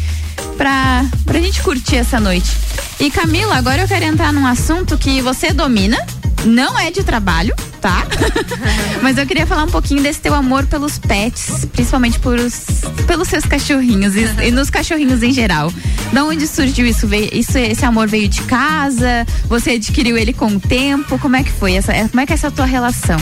pra, 0.56 1.04
pra 1.26 1.38
gente 1.38 1.62
curtir 1.62 1.96
essa 1.96 2.18
noite. 2.18 2.56
E 2.98 3.10
Camila, 3.10 3.56
agora 3.56 3.82
eu 3.82 3.88
quero 3.88 4.06
entrar 4.06 4.32
num 4.32 4.46
assunto 4.46 4.96
que 4.96 5.20
você 5.20 5.52
domina, 5.52 5.98
não 6.46 6.78
é 6.78 6.90
de 6.90 7.02
trabalho, 7.04 7.54
tá? 7.82 8.06
Mas 9.02 9.18
eu 9.18 9.26
queria 9.26 9.46
falar 9.46 9.64
um 9.64 9.70
pouquinho 9.70 10.02
desse 10.02 10.20
teu 10.20 10.32
amor 10.32 10.66
pelos 10.66 10.98
pets, 10.98 11.66
principalmente 11.72 12.18
por 12.18 12.38
os, 12.38 12.75
pelos 13.06 13.28
seus 13.28 13.44
cachorrinhos 13.44 14.14
e, 14.16 14.24
e 14.46 14.50
nos 14.50 14.70
cachorrinhos 14.70 15.22
em 15.22 15.32
geral. 15.32 15.72
Da 16.12 16.24
onde 16.24 16.46
surgiu 16.46 16.86
isso? 16.86 17.06
Veio, 17.06 17.28
isso? 17.32 17.56
Esse 17.58 17.84
amor 17.84 18.08
veio 18.08 18.28
de 18.28 18.42
casa? 18.42 19.26
Você 19.48 19.72
adquiriu 19.72 20.16
ele 20.16 20.32
com 20.32 20.46
o 20.46 20.60
tempo? 20.60 21.18
Como 21.18 21.36
é 21.36 21.42
que 21.42 21.52
foi? 21.52 21.74
Essa, 21.74 21.92
como 22.08 22.20
é 22.20 22.26
que 22.26 22.32
é 22.32 22.34
essa 22.34 22.50
tua 22.50 22.66
relação? 22.66 23.18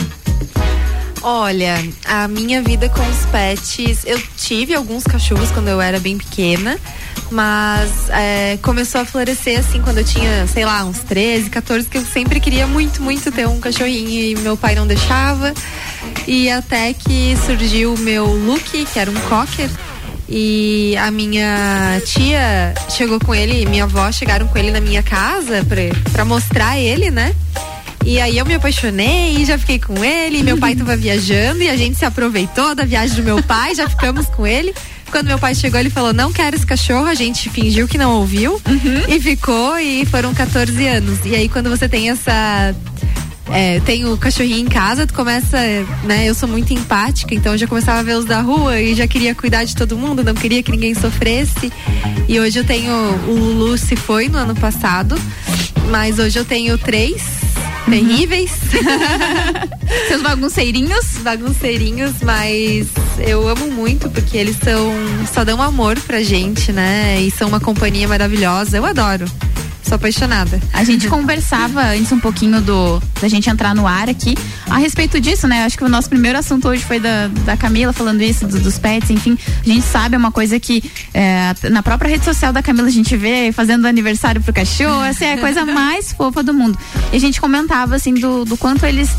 Olha, 1.26 1.82
a 2.05 2.28
minha 2.28 2.61
vida 2.61 2.87
com 2.91 3.01
os 3.01 3.24
pets, 3.26 4.05
eu 4.05 4.20
tive 4.37 4.74
alguns 4.74 5.05
cachorros 5.05 5.51
quando 5.51 5.68
eu 5.68 5.80
era 5.80 5.99
bem 5.99 6.18
pequena, 6.18 6.78
mas 7.30 8.11
é, 8.11 8.59
começou 8.61 9.01
a 9.01 9.07
florescer 9.07 9.59
assim 9.59 9.80
quando 9.80 9.99
eu 9.99 10.05
tinha, 10.05 10.47
sei 10.47 10.66
lá, 10.66 10.85
uns 10.85 10.99
13, 10.99 11.49
14, 11.49 11.89
que 11.89 11.97
eu 11.97 12.05
sempre 12.05 12.39
queria 12.41 12.66
muito, 12.66 13.03
muito 13.03 13.32
ter 13.32 13.49
um 13.49 13.59
cachorrinho 13.59 14.11
e 14.11 14.37
meu 14.43 14.55
pai 14.55 14.74
não 14.74 14.87
deixava. 14.87 15.55
E 16.27 16.51
até 16.51 16.93
que 16.93 17.37
surgiu 17.45 17.95
o 17.95 17.99
meu 17.99 18.27
Luke, 18.27 18.87
que 18.87 18.99
era 18.99 19.11
um 19.11 19.20
cocker. 19.29 19.68
E 20.29 20.97
a 20.97 21.11
minha 21.11 22.01
tia 22.07 22.75
chegou 22.89 23.20
com 23.20 23.35
ele, 23.35 23.62
e 23.62 23.66
minha 23.66 23.85
avó 23.85 24.11
chegaram 24.11 24.49
com 24.49 24.59
ele 24.59 24.70
na 24.70 24.81
minha 24.81 25.03
casa 25.03 25.64
pra, 25.64 25.83
pra 26.12 26.25
mostrar 26.25 26.79
ele, 26.79 27.11
né? 27.11 27.35
E 28.07 28.20
aí 28.20 28.37
eu 28.37 28.45
me 28.45 28.55
apaixonei 28.55 29.37
e 29.37 29.45
já 29.45 29.59
fiquei 29.59 29.79
com 29.79 30.05
ele. 30.05 30.43
Meu 30.43 30.59
pai 30.59 30.75
tava 30.75 30.97
viajando 30.97 31.62
e 31.62 31.70
a 31.70 31.77
gente 31.77 31.97
se 31.97 32.05
aproveitou 32.05 32.75
da 32.75 32.85
viagem 32.85 33.16
do 33.16 33.22
meu 33.22 33.43
pai, 33.43 33.75
já 33.75 33.89
ficamos 33.89 34.27
com 34.27 34.47
ele. 34.47 34.75
Quando 35.11 35.29
meu 35.29 35.39
pai 35.39 35.55
chegou, 35.55 35.79
ele 35.81 35.91
falou: 35.91 36.12
Não 36.12 36.33
quero 36.33 36.57
esse 36.57 36.66
cachorro. 36.66 37.07
A 37.07 37.14
gente 37.14 37.49
fingiu 37.49 37.87
que 37.89 37.97
não 37.97 38.16
ouviu 38.16 38.61
e 39.09 39.20
ficou. 39.20 39.79
E 39.79 40.05
foram 40.07 40.35
14 40.35 40.87
anos. 40.87 41.20
E 41.25 41.35
aí, 41.35 41.49
quando 41.49 41.70
você 41.70 41.89
tem 41.89 42.11
essa 42.11 42.75
é, 43.51 43.80
tem 43.80 44.07
o 44.07 44.16
cachorrinho 44.16 44.59
em 44.59 44.66
casa, 44.66 45.07
tu 45.07 45.14
começa, 45.14 45.59
né? 46.05 46.28
Eu 46.28 46.34
sou 46.34 46.49
muito 46.49 46.72
empática, 46.72 47.34
então 47.34 47.53
eu 47.53 47.59
já 47.59 47.66
começava 47.66 48.01
a 48.01 48.03
ver 48.03 48.16
os 48.16 48.24
da 48.24 48.40
rua 48.40 48.80
e 48.80 48.95
já 48.95 49.07
queria 49.07 49.34
cuidar 49.34 49.64
de 49.64 49.76
todo 49.76 49.97
mundo, 49.97 50.24
não 50.24 50.34
queria 50.34 50.62
que 50.62 50.70
ninguém 50.70 50.95
sofresse. 50.95 51.72
E 52.28 52.40
hoje 52.40 52.59
eu 52.59 52.64
tenho 52.64 52.92
o 53.28 53.34
Lulu 53.34 53.76
se 53.76 53.97
foi 53.97 54.28
no 54.28 54.38
ano 54.38 54.55
passado, 54.55 55.20
mas 55.90 56.18
hoje 56.18 56.38
eu 56.38 56.45
tenho 56.45 56.78
três 56.78 57.22
terríveis. 57.88 58.51
Seus 60.09 60.22
bagunceirinhos? 60.22 61.18
Bagunceirinhos, 61.22 62.14
mas 62.22 62.88
eu 63.18 63.47
amo 63.47 63.70
muito 63.70 64.09
porque 64.11 64.36
eles 64.36 64.57
são 64.57 64.92
só 65.32 65.45
dão 65.45 65.61
amor 65.61 65.99
pra 66.01 66.22
gente, 66.22 66.72
né? 66.72 67.20
E 67.20 67.30
são 67.30 67.49
uma 67.49 67.61
companhia 67.61 68.09
maravilhosa. 68.09 68.76
Eu 68.76 68.86
adoro. 68.86 69.26
Sou 69.85 69.97
apaixonada. 69.97 70.61
A 70.72 70.82
gente 70.82 71.07
conversava 71.09 71.82
antes 71.82 72.11
um 72.11 72.18
pouquinho 72.18 72.61
do 72.61 73.03
da 73.20 73.28
gente 73.28 73.49
entrar 73.49 73.74
no 73.74 73.87
ar 73.87 74.09
aqui 74.09 74.35
a 74.68 74.78
respeito 74.78 75.20
disso, 75.20 75.47
né? 75.47 75.64
Acho 75.64 75.78
que 75.78 75.85
o 75.85 75.89
nosso 75.89 76.09
primeiro 76.09 76.39
assunto 76.39 76.68
hoje 76.68 76.85
foi 76.85 76.99
da, 76.99 77.28
da 77.45 77.57
Camila 77.57 77.93
falando 77.93 78.20
isso, 78.22 78.47
do, 78.47 78.59
dos 78.61 78.78
pets, 78.78 79.11
enfim. 79.11 79.39
A 79.61 79.68
gente 79.68 79.82
sabe, 79.82 80.14
é 80.14 80.18
uma 80.18 80.32
coisa 80.32 80.59
que 80.59 80.82
é, 81.12 81.55
na 81.70 81.82
própria 81.82 82.09
rede 82.09 82.24
social 82.24 82.53
da 82.53 82.62
Camila 82.62 82.89
a 82.89 82.91
gente 82.91 83.16
vê 83.16 83.53
fazendo 83.53 83.87
aniversário 83.87 84.41
pro 84.41 84.53
cachorro, 84.53 85.05
essa 85.05 85.24
é 85.24 85.35
a 85.35 85.39
coisa 85.39 85.64
mais 85.66 86.12
fofa 86.12 86.43
do 86.43 86.53
mundo. 86.53 86.78
E 87.12 87.16
a 87.16 87.20
gente 87.20 87.41
comentava 87.41 87.95
assim 87.95 88.14
do, 88.14 88.45
do 88.45 88.57
quanto 88.57 88.85
eles 88.87 89.11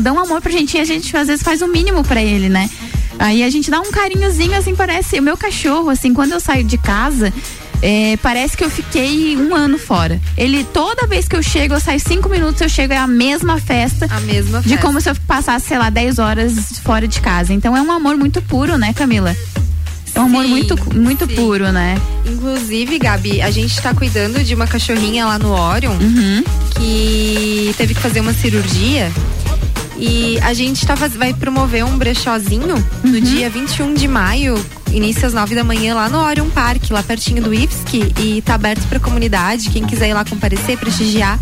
dão 0.00 0.18
amor 0.18 0.40
pra 0.40 0.52
gente 0.52 0.76
e 0.76 0.80
a 0.80 0.84
gente 0.84 1.16
às 1.16 1.26
vezes 1.26 1.42
faz 1.42 1.62
o 1.62 1.68
mínimo 1.68 2.04
para 2.04 2.22
ele, 2.22 2.48
né? 2.48 2.68
Aí 3.18 3.42
a 3.42 3.50
gente 3.50 3.70
dá 3.70 3.80
um 3.80 3.90
carinhozinho, 3.90 4.56
assim, 4.56 4.74
parece. 4.74 5.18
O 5.18 5.22
meu 5.22 5.36
cachorro, 5.36 5.90
assim, 5.90 6.12
quando 6.12 6.32
eu 6.32 6.40
saio 6.40 6.64
de 6.64 6.76
casa, 6.76 7.32
é, 7.82 8.16
parece 8.22 8.56
que 8.56 8.62
eu 8.64 8.70
fiquei 8.70 9.36
um 9.36 9.54
ano 9.54 9.76
fora. 9.78 10.20
Ele, 10.38 10.64
toda 10.64 11.06
vez 11.06 11.26
que 11.26 11.34
eu 11.36 11.42
chego, 11.42 11.74
eu 11.74 11.80
saio 11.80 11.98
cinco 12.00 12.28
minutos, 12.28 12.60
eu 12.60 12.68
chego, 12.68 12.92
é 12.92 12.96
a 12.96 13.06
mesma 13.08 13.58
festa. 13.58 14.06
A 14.08 14.20
mesma 14.20 14.60
De 14.62 14.68
festa. 14.70 14.86
como 14.86 15.00
se 15.00 15.10
eu 15.10 15.16
passasse, 15.26 15.66
sei 15.66 15.78
lá, 15.78 15.90
10 15.90 16.18
horas 16.20 16.54
fora 16.84 17.08
de 17.08 17.20
casa. 17.20 17.52
Então 17.52 17.76
é 17.76 17.82
um 17.82 17.90
amor 17.90 18.16
muito 18.16 18.40
puro, 18.42 18.78
né, 18.78 18.92
Camila? 18.92 19.36
É 20.14 20.20
um 20.20 20.24
amor 20.26 20.44
Sim, 20.44 20.50
muito, 20.50 20.94
muito 20.94 21.26
sim. 21.26 21.34
puro, 21.34 21.72
né? 21.72 21.98
Inclusive, 22.26 22.98
Gabi, 22.98 23.40
a 23.40 23.50
gente 23.50 23.80
tá 23.80 23.94
cuidando 23.94 24.44
de 24.44 24.54
uma 24.54 24.66
cachorrinha 24.66 25.24
lá 25.24 25.38
no 25.38 25.50
Orion 25.52 25.92
Uhum. 25.94 26.44
que 26.76 27.74
teve 27.78 27.94
que 27.94 28.00
fazer 28.00 28.20
uma 28.20 28.34
cirurgia. 28.34 29.10
E 29.98 30.38
a 30.42 30.52
gente 30.52 30.84
tá 30.86 30.94
vai 30.94 31.32
promover 31.32 31.84
um 31.84 31.96
brechózinho 31.96 32.74
no 33.04 33.20
dia 33.20 33.48
21 33.48 33.94
de 33.94 34.06
maio, 34.08 34.54
início 34.92 35.26
às 35.26 35.32
9 35.32 35.54
da 35.54 35.64
manhã, 35.64 35.94
lá 35.94 36.08
no 36.08 36.18
Orion 36.18 36.48
Park, 36.50 36.90
lá 36.90 37.02
pertinho 37.02 37.42
do 37.42 37.52
IFSC. 37.52 38.12
E 38.20 38.42
tá 38.42 38.54
aberto 38.54 38.86
pra 38.88 39.00
comunidade, 39.00 39.70
quem 39.70 39.84
quiser 39.84 40.08
ir 40.08 40.14
lá 40.14 40.24
comparecer, 40.24 40.78
prestigiar. 40.78 41.38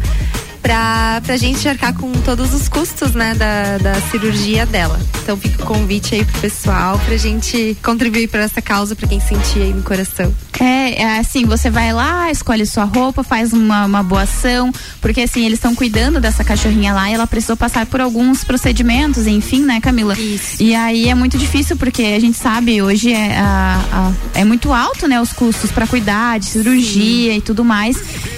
Pra, 0.63 1.21
pra 1.25 1.37
gente 1.39 1.67
arcar 1.69 1.95
com 1.95 2.13
todos 2.13 2.53
os 2.53 2.69
custos, 2.69 3.13
né, 3.13 3.35
da, 3.35 3.79
da 3.79 3.95
cirurgia 4.11 4.67
dela. 4.67 5.01
Então 5.23 5.37
fica 5.37 5.63
o 5.63 5.67
convite 5.67 6.15
aí 6.15 6.25
pro 6.25 6.39
pessoal 6.41 6.99
pra 6.99 7.17
gente 7.17 7.77
contribuir 7.83 8.29
pra 8.29 8.43
essa 8.43 8.61
causa, 8.61 8.95
pra 8.95 9.09
quem 9.09 9.21
sentir 9.21 9.63
aí 9.63 9.73
no 9.73 9.83
coração. 9.83 10.33
É, 10.61 11.01
é 11.03 11.19
assim, 11.19 11.45
você 11.47 11.71
vai 11.71 11.93
lá, 11.93 12.31
escolhe 12.31 12.67
sua 12.67 12.85
roupa, 12.85 13.23
faz 13.25 13.53
uma, 13.55 13.87
uma 13.87 14.03
boa 14.03 14.23
ação, 14.23 14.71
porque 15.01 15.23
assim, 15.23 15.47
eles 15.47 15.59
estão 15.59 15.75
cuidando 15.75 16.21
dessa 16.21 16.45
cachorrinha 16.45 16.93
lá 16.93 17.11
e 17.11 17.15
ela 17.15 17.27
precisou 17.27 17.57
passar 17.57 17.87
por 17.87 18.01
alguns 18.01 18.45
procedimentos, 18.45 19.27
enfim, 19.27 19.63
né, 19.63 19.81
Camila? 19.81 20.15
Isso. 20.19 20.63
E 20.63 20.75
aí 20.75 21.09
é 21.09 21.15
muito 21.15 21.39
difícil, 21.39 21.77
porque 21.77 22.03
a 22.03 22.21
gente 22.21 22.37
sabe, 22.37 22.83
hoje 22.83 23.13
é, 23.13 23.39
a- 23.39 23.81
a- 23.93 24.39
é 24.39 24.45
muito 24.45 24.73
alto, 24.73 25.09
né, 25.09 25.19
os 25.21 25.33
custos 25.33 25.71
para 25.73 25.87
cuidar 25.87 26.39
de 26.39 26.47
cirurgia 26.47 27.35
e 27.35 27.41
tudo 27.41 27.65
mais. 27.65 27.97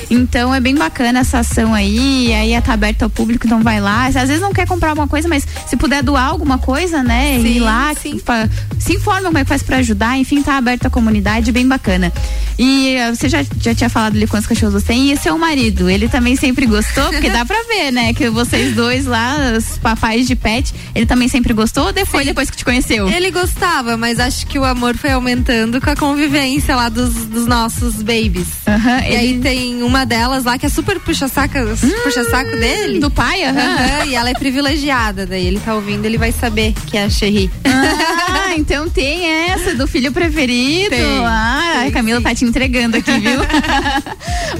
Então 0.08 0.54
é 0.54 0.60
bem 0.60 0.74
bacana 0.74 1.20
essa 1.20 1.38
ação 1.38 1.72
aí, 1.72 2.11
e 2.12 2.32
aí 2.32 2.60
tá 2.62 2.72
aberta 2.72 3.04
ao 3.04 3.10
público, 3.10 3.46
então 3.46 3.62
vai 3.62 3.80
lá. 3.80 4.06
Às 4.06 4.14
vezes 4.14 4.40
não 4.40 4.52
quer 4.52 4.66
comprar 4.66 4.90
alguma 4.90 5.08
coisa, 5.08 5.28
mas 5.28 5.46
se 5.66 5.76
puder 5.76 6.02
doar 6.02 6.26
alguma 6.28 6.58
coisa, 6.58 7.02
né, 7.02 7.36
ir 7.38 7.54
Sim, 7.54 7.60
lá, 7.60 7.92
fa- 8.24 8.48
se 8.78 8.94
informa 8.94 9.22
como 9.26 9.38
é 9.38 9.42
que 9.44 9.48
faz 9.48 9.62
pra 9.62 9.78
ajudar, 9.78 10.18
enfim, 10.18 10.42
tá 10.42 10.56
aberto 10.56 10.86
à 10.86 10.90
comunidade, 10.90 11.50
bem 11.52 11.66
bacana. 11.66 12.12
E 12.58 12.94
eh, 12.96 13.14
você 13.14 13.28
já, 13.28 13.44
já 13.60 13.74
tinha 13.74 13.88
falado 13.88 14.16
ali 14.16 14.26
quantos 14.26 14.46
cachorros 14.46 14.74
você 14.74 14.88
tem, 14.88 15.12
e 15.12 15.16
seu 15.16 15.36
marido, 15.38 15.88
ele 15.88 16.08
também 16.08 16.36
sempre 16.36 16.66
gostou, 16.66 17.10
porque 17.10 17.30
dá 17.30 17.44
pra 17.44 17.56
ver, 17.64 17.90
né, 17.90 18.12
que 18.12 18.28
vocês 18.30 18.74
dois 18.74 19.06
lá, 19.06 19.36
os 19.56 19.78
papais 19.78 20.26
de 20.26 20.34
pet, 20.36 20.72
ele 20.94 21.06
também 21.06 21.28
sempre 21.28 21.52
gostou 21.52 21.86
ou 21.86 21.92
depois, 21.92 22.24
depois 22.26 22.50
que 22.50 22.56
te 22.56 22.64
conheceu? 22.64 23.08
Ele 23.08 23.30
gostava, 23.30 23.96
mas 23.96 24.18
acho 24.20 24.46
que 24.46 24.58
o 24.58 24.64
amor 24.64 24.96
foi 24.96 25.10
aumentando 25.12 25.80
com 25.80 25.90
a 25.90 25.96
convivência 25.96 26.74
lá 26.76 26.88
dos, 26.88 27.14
dos 27.26 27.46
nossos 27.46 27.96
babies. 28.02 28.48
Aham, 28.66 29.00
e 29.00 29.16
aí 29.16 29.38
tem 29.40 29.82
uma 29.82 30.04
delas 30.04 30.44
lá 30.44 30.58
que 30.58 30.66
é 30.66 30.68
super 30.68 30.98
puxa-saco 31.00 31.52
puxa 31.52 32.01
-saco 32.10 32.50
dele. 32.56 32.98
Do 32.98 33.10
pai, 33.10 33.44
aham. 33.44 33.58
Aham, 33.60 34.04
E 34.06 34.14
ela 34.14 34.30
é 34.30 34.34
privilegiada. 34.34 35.26
Daí 35.26 35.46
ele 35.46 35.60
tá 35.60 35.74
ouvindo, 35.74 36.04
ele 36.04 36.18
vai 36.18 36.32
saber 36.32 36.74
que 36.86 36.96
é 36.96 37.04
a 37.04 37.10
Cherry. 37.10 37.50
Ah, 37.64 38.54
então 38.56 38.88
tem 38.88 39.26
essa 39.50 39.74
do 39.74 39.86
filho 39.86 40.12
preferido. 40.12 40.90
Tem. 40.90 41.18
Ah, 41.24 41.74
a 41.78 41.82
Tem, 41.82 41.90
Camila 41.92 42.18
sim. 42.18 42.24
tá 42.24 42.34
te 42.34 42.44
entregando 42.44 42.96
aqui, 42.96 43.12
viu? 43.12 43.40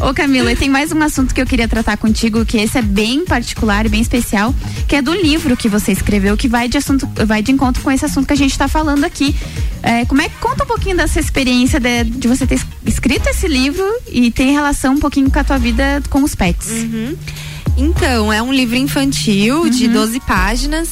Ô 0.09 0.15
Camila, 0.15 0.53
e 0.53 0.57
tem 0.57 0.69
mais 0.69 0.91
um 0.93 1.03
assunto 1.03 1.35
que 1.35 1.41
eu 1.41 1.47
queria 1.47 1.69
tratar 1.69 1.97
contigo, 1.97 2.45
que 2.45 2.57
esse 2.59 2.79
é 2.79 2.83
bem 2.83 3.25
particular 3.25 3.87
e 3.87 3.89
bem 3.89 4.01
especial, 4.01 4.55
que 4.89 4.97
é 4.97 5.03
do 5.03 5.13
livro 5.13 5.57
que 5.57 5.69
você 5.69 5.93
escreveu, 5.93 6.37
que 6.37 6.49
vai 6.49 6.69
de 6.69 6.79
assunto, 6.79 7.09
vai 7.27 7.43
de 7.43 7.53
encontro 7.53 7.83
com 7.83 7.91
esse 7.91 8.05
assunto 8.05 8.27
que 8.27 8.33
a 8.33 8.37
gente 8.37 8.57
tá 8.57 8.67
falando 8.69 9.05
aqui. 9.05 9.35
É, 9.83 10.05
como 10.05 10.23
é 10.23 10.29
que 10.29 10.37
conta 10.37 10.65
um 10.65 10.67
pouquinho 10.67 10.97
dessa 10.97 11.19
experiência 11.21 11.79
de, 11.81 12.05
de 12.05 12.29
você 12.29 12.47
ter 12.47 12.55
es- 12.55 12.67
escrito 12.87 13.29
esse 13.29 13.49
livro 13.49 13.85
e 14.11 14.31
tem 14.31 14.53
relação 14.53 14.95
um 14.95 14.99
pouquinho 14.99 15.29
com 15.31 15.39
a 15.39 15.45
tua 15.45 15.59
vida 15.59 16.01
com 16.09 16.23
os 16.23 16.35
pets? 16.35 16.71
Uhum. 16.71 17.17
Então, 17.77 18.33
é 18.33 18.43
um 18.43 18.53
livro 18.53 18.77
infantil 18.77 19.69
de 19.69 19.87
Uhum. 19.87 19.93
12 19.93 20.21
páginas. 20.21 20.89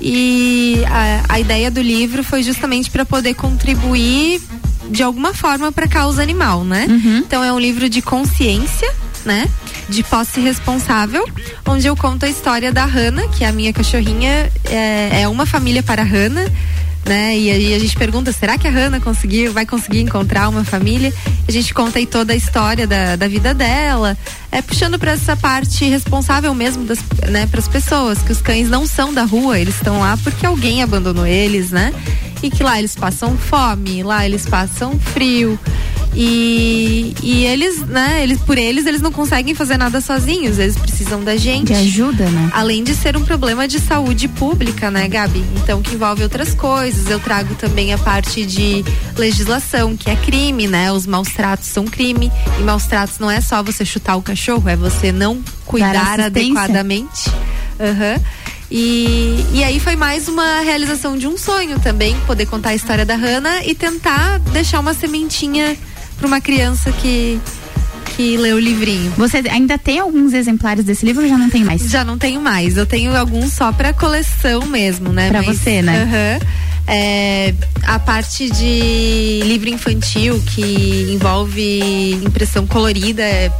E 0.00 0.82
a, 0.88 1.34
a 1.34 1.40
ideia 1.40 1.70
do 1.70 1.82
livro 1.82 2.24
foi 2.24 2.42
justamente 2.42 2.90
para 2.90 3.04
poder 3.04 3.34
contribuir 3.34 4.40
de 4.88 5.02
alguma 5.02 5.34
forma 5.34 5.70
para 5.70 5.84
a 5.84 5.88
causa 5.88 6.22
animal, 6.22 6.64
né? 6.64 6.86
Uhum. 6.88 7.18
Então 7.18 7.44
é 7.44 7.52
um 7.52 7.58
livro 7.58 7.88
de 7.88 8.00
consciência, 8.00 8.90
né? 9.26 9.46
De 9.88 10.02
posse 10.02 10.40
responsável, 10.40 11.28
onde 11.66 11.86
eu 11.86 11.94
conto 11.96 12.24
a 12.24 12.28
história 12.28 12.72
da 12.72 12.86
Hannah, 12.86 13.28
que 13.28 13.44
é 13.44 13.48
a 13.48 13.52
minha 13.52 13.72
cachorrinha, 13.72 14.50
é, 14.64 15.22
é 15.22 15.28
uma 15.28 15.44
família 15.44 15.82
para 15.82 16.00
a 16.02 16.04
Hannah. 16.04 16.50
Né? 17.04 17.36
E 17.38 17.50
aí 17.50 17.74
a 17.74 17.78
gente 17.78 17.96
pergunta, 17.96 18.30
será 18.30 18.58
que 18.58 18.68
a 18.68 18.70
Hannah 18.70 19.00
conseguiu, 19.00 19.52
vai 19.52 19.64
conseguir 19.64 20.00
encontrar 20.00 20.48
uma 20.48 20.64
família? 20.64 21.12
A 21.48 21.50
gente 21.50 21.72
conta 21.72 21.98
aí 21.98 22.06
toda 22.06 22.32
a 22.32 22.36
história 22.36 22.86
da, 22.86 23.16
da 23.16 23.26
vida 23.26 23.54
dela, 23.54 24.16
é 24.52 24.60
puxando 24.60 24.98
para 24.98 25.12
essa 25.12 25.34
parte 25.34 25.84
responsável 25.86 26.54
mesmo 26.54 26.84
das, 26.84 26.98
né, 27.28 27.46
para 27.46 27.58
as 27.58 27.66
pessoas, 27.66 28.22
que 28.22 28.30
os 28.30 28.40
cães 28.42 28.68
não 28.68 28.86
são 28.86 29.12
da 29.12 29.24
rua, 29.24 29.58
eles 29.58 29.74
estão 29.74 30.00
lá 30.00 30.16
porque 30.18 30.44
alguém 30.44 30.82
abandonou 30.82 31.26
eles, 31.26 31.70
né? 31.70 31.92
e 32.42 32.50
que 32.50 32.62
lá 32.62 32.78
eles 32.78 32.94
passam 32.94 33.36
fome, 33.36 34.02
lá 34.02 34.24
eles 34.24 34.46
passam 34.46 34.98
frio. 34.98 35.58
E, 36.14 37.14
e 37.22 37.44
eles, 37.44 37.80
né, 37.86 38.22
eles, 38.22 38.40
por 38.40 38.58
eles, 38.58 38.84
eles 38.84 39.00
não 39.00 39.12
conseguem 39.12 39.54
fazer 39.54 39.76
nada 39.76 40.00
sozinhos, 40.00 40.58
eles 40.58 40.76
precisam 40.76 41.22
da 41.22 41.36
gente. 41.36 41.68
De 41.68 41.74
ajuda, 41.74 42.28
né? 42.28 42.50
Além 42.52 42.82
de 42.82 42.94
ser 42.94 43.16
um 43.16 43.24
problema 43.24 43.68
de 43.68 43.78
saúde 43.78 44.26
pública, 44.26 44.90
né, 44.90 45.06
Gabi? 45.06 45.44
Então, 45.62 45.80
que 45.80 45.94
envolve 45.94 46.22
outras 46.22 46.52
coisas. 46.52 47.08
Eu 47.08 47.20
trago 47.20 47.54
também 47.54 47.92
a 47.92 47.98
parte 47.98 48.44
de 48.44 48.84
legislação, 49.16 49.96
que 49.96 50.10
é 50.10 50.16
crime, 50.16 50.66
né? 50.66 50.92
Os 50.92 51.06
maus 51.06 51.28
tratos 51.28 51.68
são 51.68 51.84
crime. 51.84 52.30
E 52.58 52.62
maus 52.62 52.86
tratos 52.86 53.18
não 53.18 53.30
é 53.30 53.40
só 53.40 53.62
você 53.62 53.84
chutar 53.84 54.16
o 54.16 54.22
cachorro, 54.22 54.68
é 54.68 54.76
você 54.76 55.12
não 55.12 55.40
cuidar 55.64 56.20
adequadamente. 56.20 57.30
Aham. 57.78 58.20
E, 58.70 59.44
e 59.52 59.64
aí 59.64 59.80
foi 59.80 59.96
mais 59.96 60.28
uma 60.28 60.60
realização 60.60 61.18
de 61.18 61.26
um 61.26 61.36
sonho 61.36 61.80
também, 61.80 62.16
poder 62.20 62.46
contar 62.46 62.70
a 62.70 62.74
história 62.74 63.04
da 63.04 63.16
Hannah 63.16 63.64
e 63.64 63.74
tentar 63.74 64.38
deixar 64.38 64.78
uma 64.78 64.94
sementinha 64.94 65.76
para 66.20 66.26
uma 66.28 66.40
criança 66.40 66.92
que 66.92 67.40
que 68.16 68.36
lê 68.36 68.52
o 68.52 68.58
livrinho. 68.58 69.10
Você 69.16 69.38
ainda 69.50 69.78
tem 69.78 69.98
alguns 69.98 70.34
exemplares 70.34 70.84
desse 70.84 71.06
livro 71.06 71.22
ou 71.22 71.28
já 71.28 71.38
não 71.38 71.48
tem 71.48 71.64
mais? 71.64 71.88
Já 71.88 72.04
não 72.04 72.18
tenho 72.18 72.40
mais. 72.40 72.76
Eu 72.76 72.84
tenho 72.84 73.16
alguns 73.16 73.52
só 73.52 73.72
para 73.72 73.92
coleção 73.94 74.66
mesmo, 74.66 75.10
né? 75.10 75.28
Pra 75.30 75.40
você, 75.42 75.80
né? 75.80 76.38
É, 76.86 77.54
a 77.84 77.98
parte 77.98 78.50
de 78.50 79.40
livro 79.44 79.68
infantil 79.70 80.42
que 80.54 81.06
envolve 81.12 82.12
impressão 82.24 82.66
colorida 82.66 83.22
é 83.22 83.50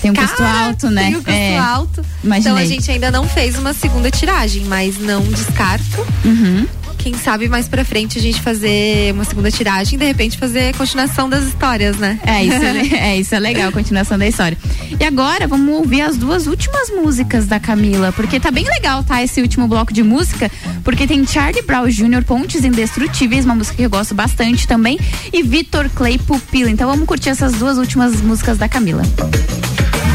Tem 0.00 0.10
um 0.10 0.14
custo 0.14 0.36
Cara, 0.36 0.66
alto, 0.66 0.88
né? 0.88 1.02
Tem 1.06 1.16
um 1.16 1.22
custo 1.22 1.30
É. 1.30 1.58
alto. 1.58 2.04
Imaginei. 2.24 2.52
Então 2.52 2.56
a 2.56 2.64
gente 2.64 2.90
ainda 2.90 3.10
não 3.10 3.28
fez 3.28 3.58
uma 3.58 3.72
segunda 3.74 4.10
tiragem, 4.10 4.64
mas 4.64 4.96
não 4.98 5.22
descarto. 5.22 6.06
Uhum. 6.24 6.66
Quem 7.02 7.14
sabe 7.14 7.48
mais 7.48 7.66
pra 7.66 7.84
frente 7.84 8.16
a 8.16 8.22
gente 8.22 8.40
fazer 8.40 9.12
uma 9.12 9.24
segunda 9.24 9.50
tiragem 9.50 9.96
e 9.96 9.98
de 9.98 10.04
repente 10.04 10.38
fazer 10.38 10.68
a 10.68 10.72
continuação 10.72 11.28
das 11.28 11.42
histórias, 11.42 11.96
né? 11.96 12.16
É, 12.24 12.44
isso 12.44 12.62
é, 12.62 12.86
é, 13.10 13.16
isso 13.16 13.34
é 13.34 13.40
legal, 13.40 13.70
a 13.70 13.72
continuação 13.72 14.16
da 14.16 14.24
história. 14.24 14.56
E 15.00 15.04
agora 15.04 15.48
vamos 15.48 15.74
ouvir 15.74 16.00
as 16.02 16.16
duas 16.16 16.46
últimas 16.46 16.90
músicas 16.90 17.46
da 17.46 17.58
Camila, 17.58 18.12
porque 18.12 18.38
tá 18.38 18.52
bem 18.52 18.64
legal, 18.64 19.02
tá? 19.02 19.20
Esse 19.20 19.42
último 19.42 19.66
bloco 19.66 19.92
de 19.92 20.04
música, 20.04 20.48
porque 20.84 21.04
tem 21.04 21.26
Charlie 21.26 21.62
Brown 21.62 21.88
Jr., 21.88 22.22
Pontes 22.24 22.64
Indestrutíveis, 22.64 23.44
uma 23.44 23.56
música 23.56 23.76
que 23.78 23.82
eu 23.82 23.90
gosto 23.90 24.14
bastante 24.14 24.68
também, 24.68 24.96
e 25.32 25.42
Vitor 25.42 25.90
Clay 25.90 26.18
Pupila. 26.18 26.70
Então 26.70 26.88
vamos 26.88 27.04
curtir 27.04 27.30
essas 27.30 27.54
duas 27.54 27.78
últimas 27.78 28.20
músicas 28.20 28.58
da 28.58 28.68
Camila. 28.68 29.02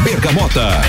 Bergamota. 0.02 0.80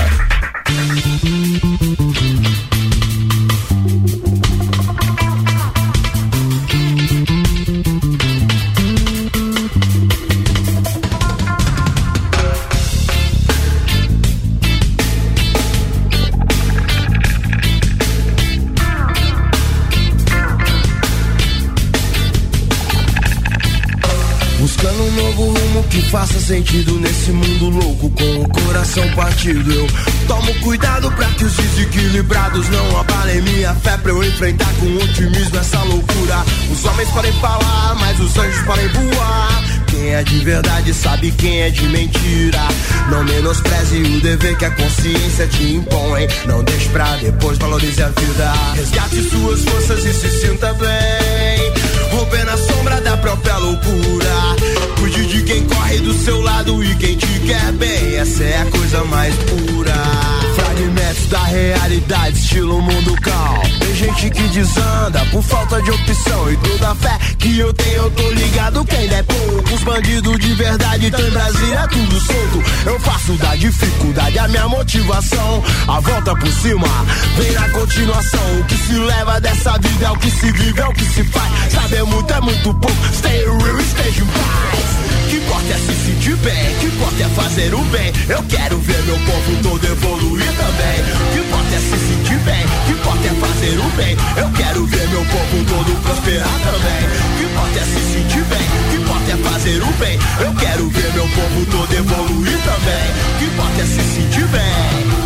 Buscando 24.80 25.02
um 25.02 25.12
novo 25.12 25.44
rumo 25.44 25.84
que 25.90 26.00
faça 26.08 26.40
sentido 26.40 26.98
nesse 27.00 27.30
mundo 27.32 27.68
louco 27.68 28.08
com 28.08 28.40
o 28.40 28.48
coração 28.48 29.06
partido. 29.10 29.70
Eu 29.70 29.86
tomo 30.26 30.54
cuidado 30.60 31.12
pra 31.12 31.26
que 31.32 31.44
os 31.44 31.52
desequilibrados 31.52 32.66
não 32.70 32.98
abalem 32.98 33.42
minha 33.42 33.74
fé 33.74 33.98
pra 33.98 34.10
eu 34.10 34.24
enfrentar 34.24 34.72
com 34.80 34.86
otimismo 34.96 35.58
essa 35.58 35.82
loucura. 35.82 36.42
Os 36.72 36.82
homens 36.86 37.10
podem 37.10 37.32
falar, 37.34 37.94
mas 37.96 38.18
os 38.20 38.34
anjos 38.38 38.62
podem 38.62 38.88
voar. 38.88 39.64
Quem 39.86 40.14
é 40.14 40.22
de 40.22 40.38
verdade 40.38 40.94
sabe 40.94 41.30
quem 41.32 41.60
é 41.60 41.68
de 41.68 41.86
mentira. 41.86 42.66
Não 43.10 43.22
menospreze 43.24 44.00
o 44.00 44.20
dever 44.22 44.56
que 44.56 44.64
a 44.64 44.70
consciência 44.70 45.46
te 45.46 45.74
impõe. 45.74 46.26
Não 46.46 46.64
deixe 46.64 46.88
pra 46.88 47.16
depois, 47.16 47.58
valorize 47.58 48.02
a 48.02 48.08
vida. 48.08 48.52
Resgate 48.76 49.28
suas 49.28 49.62
forças 49.62 50.06
e 50.06 50.14
se 50.14 50.40
sinta 50.40 50.72
bem. 50.72 51.79
Romper 52.20 52.44
na 52.44 52.54
sombra 52.58 53.00
da 53.00 53.16
própria 53.16 53.56
loucura. 53.56 54.56
Cuide 54.98 55.24
de 55.24 55.42
quem 55.42 55.64
corre 55.64 56.00
do 56.00 56.12
seu 56.12 56.38
lado 56.42 56.84
e 56.84 56.94
quem 56.96 57.16
te 57.16 57.40
quer 57.46 57.72
bem. 57.72 58.16
Essa 58.16 58.44
é 58.44 58.60
a 58.60 58.66
coisa 58.66 59.02
mais 59.04 59.34
pura. 59.36 60.39
Fragmentos 60.80 61.26
da 61.26 61.44
realidade, 61.44 62.38
estilo 62.38 62.80
mundo 62.80 63.14
cal. 63.20 63.62
Tem 63.80 63.94
gente 63.94 64.30
que 64.30 64.42
desanda 64.44 65.26
por 65.30 65.42
falta 65.42 65.82
de 65.82 65.90
opção. 65.90 66.50
E 66.50 66.56
toda 66.56 66.94
fé 66.94 67.18
que 67.38 67.58
eu 67.58 67.70
tenho, 67.74 67.96
eu 67.96 68.10
tô 68.12 68.30
ligado 68.30 68.84
que 68.86 68.96
ainda 68.96 69.16
é 69.16 69.22
pouco. 69.22 69.74
Os 69.74 69.82
bandidos 69.82 70.38
de 70.38 70.54
verdade 70.54 71.10
tão 71.10 71.20
em 71.20 71.30
Brasília, 71.30 71.86
tudo 71.88 72.20
solto. 72.20 72.62
Eu 72.86 72.98
faço 73.00 73.32
da 73.34 73.56
dificuldade 73.56 74.38
a 74.38 74.48
minha 74.48 74.68
motivação. 74.68 75.62
A 75.86 76.00
volta 76.00 76.34
por 76.34 76.50
cima 76.50 76.88
vem 77.36 77.52
na 77.52 77.68
continuação. 77.68 78.60
O 78.60 78.64
que 78.64 78.76
se 78.78 78.94
leva 78.94 79.38
dessa 79.38 79.76
vida 79.78 80.06
é 80.06 80.10
o 80.10 80.16
que 80.16 80.30
se 80.30 80.50
vive, 80.50 80.80
é 80.80 80.86
o 80.86 80.94
que 80.94 81.04
se 81.04 81.24
faz. 81.24 81.72
Saber 81.74 82.04
muito 82.04 82.32
é 82.32 82.40
muito 82.40 82.72
pouco. 82.72 83.14
Stay 83.18 83.44
real, 83.44 83.80
esteja 83.80 84.22
em 84.22 84.26
paz. 84.26 85.00
Que 85.28 85.36
importa 85.36 85.72
é 85.72 85.76
se 85.76 86.06
sentir 86.06 86.36
bem, 86.36 86.74
que 86.80 86.86
importa 86.86 87.22
é 87.22 87.28
fazer 87.28 87.74
o 87.74 87.84
bem. 87.84 88.12
Eu 88.28 88.42
quero 88.44 88.78
ver 88.78 89.02
meu 89.04 89.18
povo 89.18 89.62
todo 89.62 89.84
evoluir 89.84 90.46
também. 90.56 90.69
Que 90.70 91.38
importa 91.40 91.74
é 91.74 91.78
se 91.78 91.98
sentir 92.06 92.38
bem, 92.44 92.64
que 92.86 92.92
importa 92.92 93.26
é 93.26 93.34
fazer 93.34 93.78
o 93.78 93.90
bem. 93.96 94.16
Eu 94.36 94.50
quero 94.50 94.86
ver 94.86 95.08
meu 95.08 95.24
povo 95.24 95.64
todo 95.66 96.02
prosperar 96.02 96.60
também. 96.60 97.02
Que 97.36 97.44
importa 97.44 97.78
é 97.78 97.84
se 97.84 98.12
sentir 98.12 98.44
bem, 98.44 98.68
que 98.90 98.96
importa 98.96 99.32
é 99.32 99.36
fazer 99.50 99.82
o 99.82 99.92
bem. 99.98 100.18
Eu 100.40 100.54
quero 100.54 100.88
ver 100.90 101.12
meu 101.12 101.28
povo 101.28 101.66
todo 101.66 101.92
evoluir 101.92 102.58
também. 102.58 103.38
Que 103.38 103.44
importa 103.46 103.80
é 103.80 103.84
se 103.84 104.02
sentir 104.14 104.46
bem. 104.46 105.20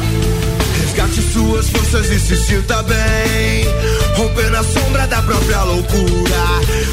Resgate 0.80 1.22
suas 1.32 1.68
forças 1.68 2.11
e 2.11 2.20
se 2.20 2.36
sinta 2.36 2.82
bem. 2.84 3.66
Romper 4.16 4.51
na 4.51 4.62
sombra 4.62 5.07
da 5.07 5.20
própria 5.22 5.62
loucura. 5.62 6.45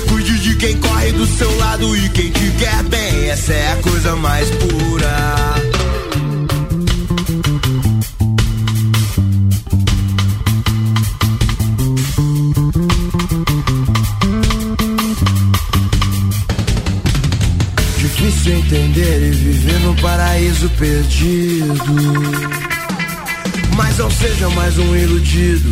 Cuide 0.10 0.40
de 0.40 0.56
quem 0.56 0.78
corre 0.78 1.12
do 1.14 1.26
seu 1.26 1.58
lado 1.58 1.96
e 1.96 2.10
quem 2.10 2.32
te 2.32 2.52
quer 2.60 2.84
bem. 2.84 3.30
Essa 3.30 3.54
é 3.54 3.72
a 3.72 3.76
coisa 3.78 4.16
mais 4.18 4.50
pura. 4.50 5.61
Difícil 18.42 18.58
entender 18.58 19.28
e 19.28 19.30
viver 19.30 19.80
no 19.82 19.96
paraíso 19.98 20.68
perdido. 20.72 21.76
Mas 23.76 24.00
não 24.00 24.10
seja 24.10 24.50
mais 24.50 24.80
um 24.80 24.96
iludido, 24.96 25.72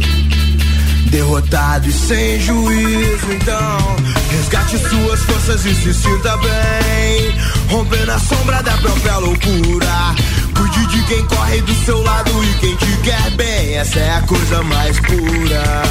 derrotado 1.10 1.90
e 1.90 1.92
sem 1.92 2.40
juízo. 2.40 3.32
Então, 3.32 3.96
resgate 4.30 4.78
suas 4.78 5.20
forças 5.22 5.66
e 5.66 5.74
se 5.74 5.94
sinta 5.96 6.38
bem. 6.38 7.36
Romper 7.70 8.06
na 8.06 8.20
sombra 8.20 8.62
da 8.62 8.78
própria 8.78 9.18
loucura. 9.18 10.16
Cuide 10.56 10.86
de 10.86 11.04
quem 11.06 11.26
corre 11.26 11.62
do 11.62 11.74
seu 11.86 12.00
lado 12.04 12.32
e 12.44 12.54
quem 12.60 12.76
te 12.76 12.98
quer 12.98 13.32
bem. 13.32 13.78
Essa 13.78 14.00
é 14.00 14.12
a 14.12 14.22
coisa 14.22 14.62
mais 14.62 15.00
pura. 15.00 15.89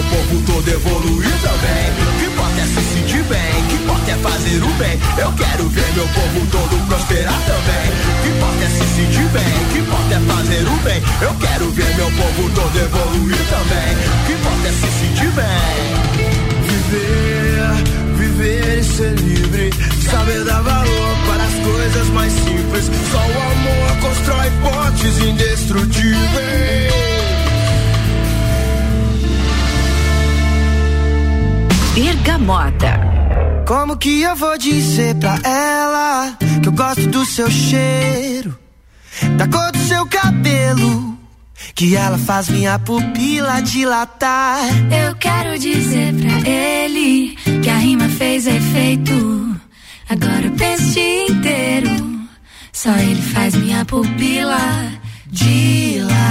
Meu 0.00 0.10
povo 0.10 0.42
todo 0.46 0.68
evoluir 0.68 1.32
também. 1.42 1.92
Que 2.18 2.24
importa 2.26 2.60
é 2.60 2.64
se 2.64 2.80
sentir 2.94 3.22
bem, 3.24 3.64
que 3.68 3.74
importa 3.74 4.10
é 4.10 4.14
fazer 4.16 4.62
o 4.62 4.68
bem. 4.74 4.98
Eu 5.18 5.32
quero 5.32 5.68
ver 5.68 5.92
meu 5.94 6.08
povo 6.08 6.46
todo 6.50 6.86
prosperar 6.86 7.40
também. 7.44 7.92
Que 8.22 8.28
importa 8.28 8.64
é 8.64 8.68
se 8.68 8.84
sentir 8.96 9.28
bem, 9.28 9.68
que 9.72 9.78
importa 9.78 10.14
é 10.14 10.20
fazer 10.20 10.66
o 10.66 10.76
bem. 10.82 11.02
Eu 11.20 11.34
quero 11.34 11.70
ver 11.72 11.94
meu 11.96 12.10
povo 12.12 12.50
todo 12.54 12.78
evoluir 12.78 13.36
também. 13.50 13.96
Que 14.26 14.32
importa 14.32 14.68
é 14.68 14.72
se 14.72 14.90
sentir 15.00 15.30
bem. 15.32 16.00
Viver, 16.66 17.74
viver 18.16 18.78
e 18.78 18.84
ser 18.84 19.14
livre. 19.20 19.70
Saber 20.10 20.44
dar 20.44 20.62
valor 20.62 21.16
para 21.26 21.44
as 21.44 21.54
coisas 21.54 22.08
mais 22.10 22.32
simples. 22.32 22.90
Só 23.10 23.18
o 23.18 23.38
amor 23.52 23.96
constrói 24.00 24.50
pontes 24.62 25.18
indestrutíveis. 25.18 27.09
Bergamota. 31.94 33.00
Como 33.66 33.96
que 33.96 34.22
eu 34.22 34.34
vou 34.36 34.56
dizer 34.58 35.14
pra 35.16 35.38
ela 35.44 36.36
que 36.62 36.68
eu 36.68 36.72
gosto 36.72 37.06
do 37.08 37.24
seu 37.24 37.50
cheiro, 37.50 38.56
da 39.36 39.46
cor 39.46 39.70
do 39.72 39.78
seu 39.78 40.06
cabelo 40.06 41.18
que 41.74 41.96
ela 41.96 42.18
faz 42.18 42.48
minha 42.48 42.78
pupila 42.78 43.60
dilatar. 43.62 44.60
Eu 44.92 45.14
quero 45.16 45.58
dizer 45.58 46.14
pra 46.14 46.50
ele 46.50 47.36
que 47.62 47.70
a 47.70 47.76
rima 47.76 48.08
fez 48.08 48.46
efeito. 48.46 49.56
Agora 50.08 50.46
eu 50.46 50.52
penso 50.52 50.82
o 50.82 50.92
dia 50.92 51.28
inteiro. 51.28 52.20
Só 52.72 52.94
ele 52.96 53.22
faz 53.22 53.54
minha 53.54 53.84
pupila 53.84 54.92
dilatar. 55.26 56.30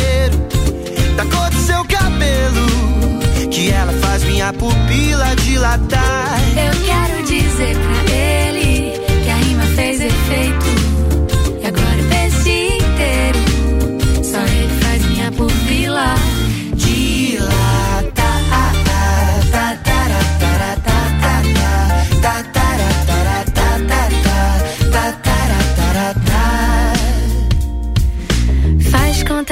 cabelo? 1.91 2.67
Que 3.51 3.69
ela 3.69 3.93
faz 3.93 4.23
minha 4.23 4.53
pupila 4.53 5.35
dilatar. 5.43 6.39
Eu 6.51 6.85
quero 6.85 7.20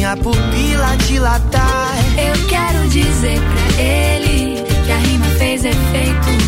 minha 0.00 0.16
pupila 0.16 0.96
dilatar. 1.06 1.92
Eu 2.16 2.46
quero 2.48 2.88
dizer 2.88 3.38
pra 3.38 3.82
ele 3.82 4.64
que 4.86 4.92
a 4.92 4.96
rima 4.96 5.26
fez 5.36 5.62
efeito. 5.62 6.39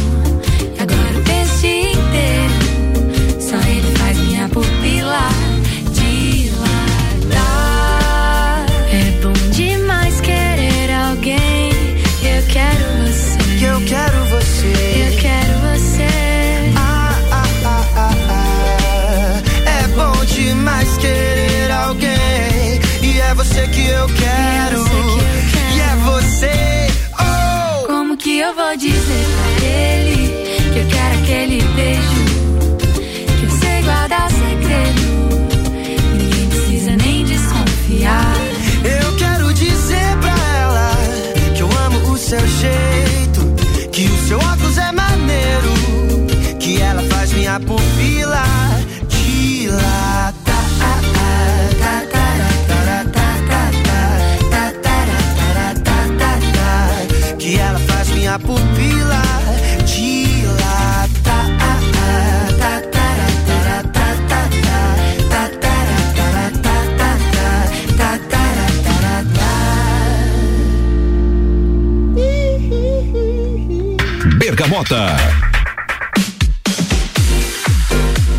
Bergamota. 74.83 75.16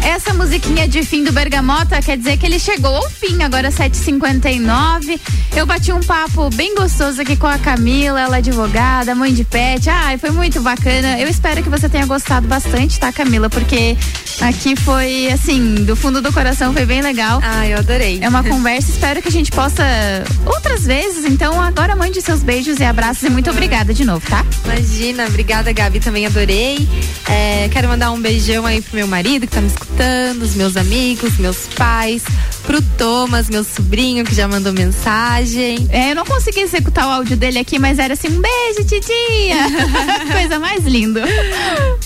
Essa 0.04 0.34
musiquinha 0.34 0.88
de 0.88 1.04
fim 1.04 1.24
do 1.24 1.32
Bergamota 1.32 2.02
quer 2.02 2.18
dizer 2.18 2.38
que 2.38 2.46
ele 2.46 2.60
chegou 2.60 2.96
ao 2.96 3.10
fim, 3.10 3.42
agora 3.42 3.70
7h59. 3.70 5.20
Eu 5.56 5.66
bati 5.66 5.92
um 5.92 6.02
papo 6.02 6.50
bem 6.52 6.76
gostoso 6.76 7.22
aqui 7.22 7.38
com 7.38 7.48
a 7.48 7.58
Camila, 7.58 8.20
ela 8.20 8.36
é 8.36 8.40
advogada, 8.40 9.16
mãe 9.16 9.34
de 9.34 9.44
pet. 9.44 9.90
Ai, 9.90 10.18
foi 10.18 10.32
muito 10.32 10.62
bacana. 10.62 11.20
Eu 11.20 11.28
espero 11.28 11.64
que 11.64 11.70
você 11.70 11.88
tenha 11.88 12.06
gostado 12.06 12.48
bastante, 12.48 13.00
tá, 13.00 13.12
Camila? 13.12 13.50
Porque 13.50 13.98
aqui 14.42 14.76
foi, 14.76 15.28
assim, 15.32 15.76
do 15.86 15.96
fundo 15.96 16.22
do 16.22 16.32
coração, 16.32 16.74
foi 16.74 16.86
bem 16.86 17.02
legal. 17.02 17.40
Ah, 17.44 17.68
eu 17.68 17.78
adorei. 17.78 18.20
É 18.22 18.30
uma 18.30 18.44
conversa, 18.46 18.92
espero 18.92 19.22
que 19.22 19.28
a 19.28 19.32
gente 19.32 19.52
possa 19.52 19.84
outras 20.46 20.86
vezes. 20.86 21.26
Então, 21.26 21.60
agora 21.62 21.96
mande 21.96 22.22
seus 22.22 22.42
beijos 22.42 22.80
e 22.80 22.84
abraços 22.84 23.24
e 23.24 23.30
muito 23.30 23.50
obrigada 23.50 23.94
de 23.94 24.06
novo, 24.06 24.26
tá? 24.30 24.46
Imagina, 24.66 25.26
obrigada 25.26 25.72
Gabi, 25.72 26.00
também 26.00 26.26
adorei. 26.26 26.88
É, 27.30 27.70
quero 27.70 27.88
mandar 27.88 28.12
um 28.12 28.20
beijão 28.20 28.66
aí 28.66 28.82
pro 28.82 28.96
meu 28.96 29.08
marido 29.08 29.48
que 29.48 29.54
tá 29.54 29.62
me 29.62 29.68
escutando, 29.68 30.42
os 30.42 30.56
meus 30.56 30.76
amigos, 30.78 31.38
meus 31.38 31.68
pais, 31.76 32.24
pro 32.66 32.82
Thomas, 32.98 33.50
meu 33.50 33.64
sobrinho 33.64 34.24
que 34.24 34.34
já 34.34 34.48
mandou 34.48 34.74
mensagem. 34.74 35.88
É, 35.90 36.12
eu 36.12 36.16
não 36.16 36.26
consegui 36.26 36.62
executar 36.62 37.08
o 37.08 37.10
áudio 37.10 37.36
dele 37.36 37.60
aqui, 37.60 37.78
mas 37.78 38.00
era 38.00 38.14
assim, 38.14 38.28
um 38.30 38.42
beijo, 38.42 38.88
titia. 38.88 39.58
Coisa 40.32 40.60
mais 40.60 40.86
linda. 40.86 41.24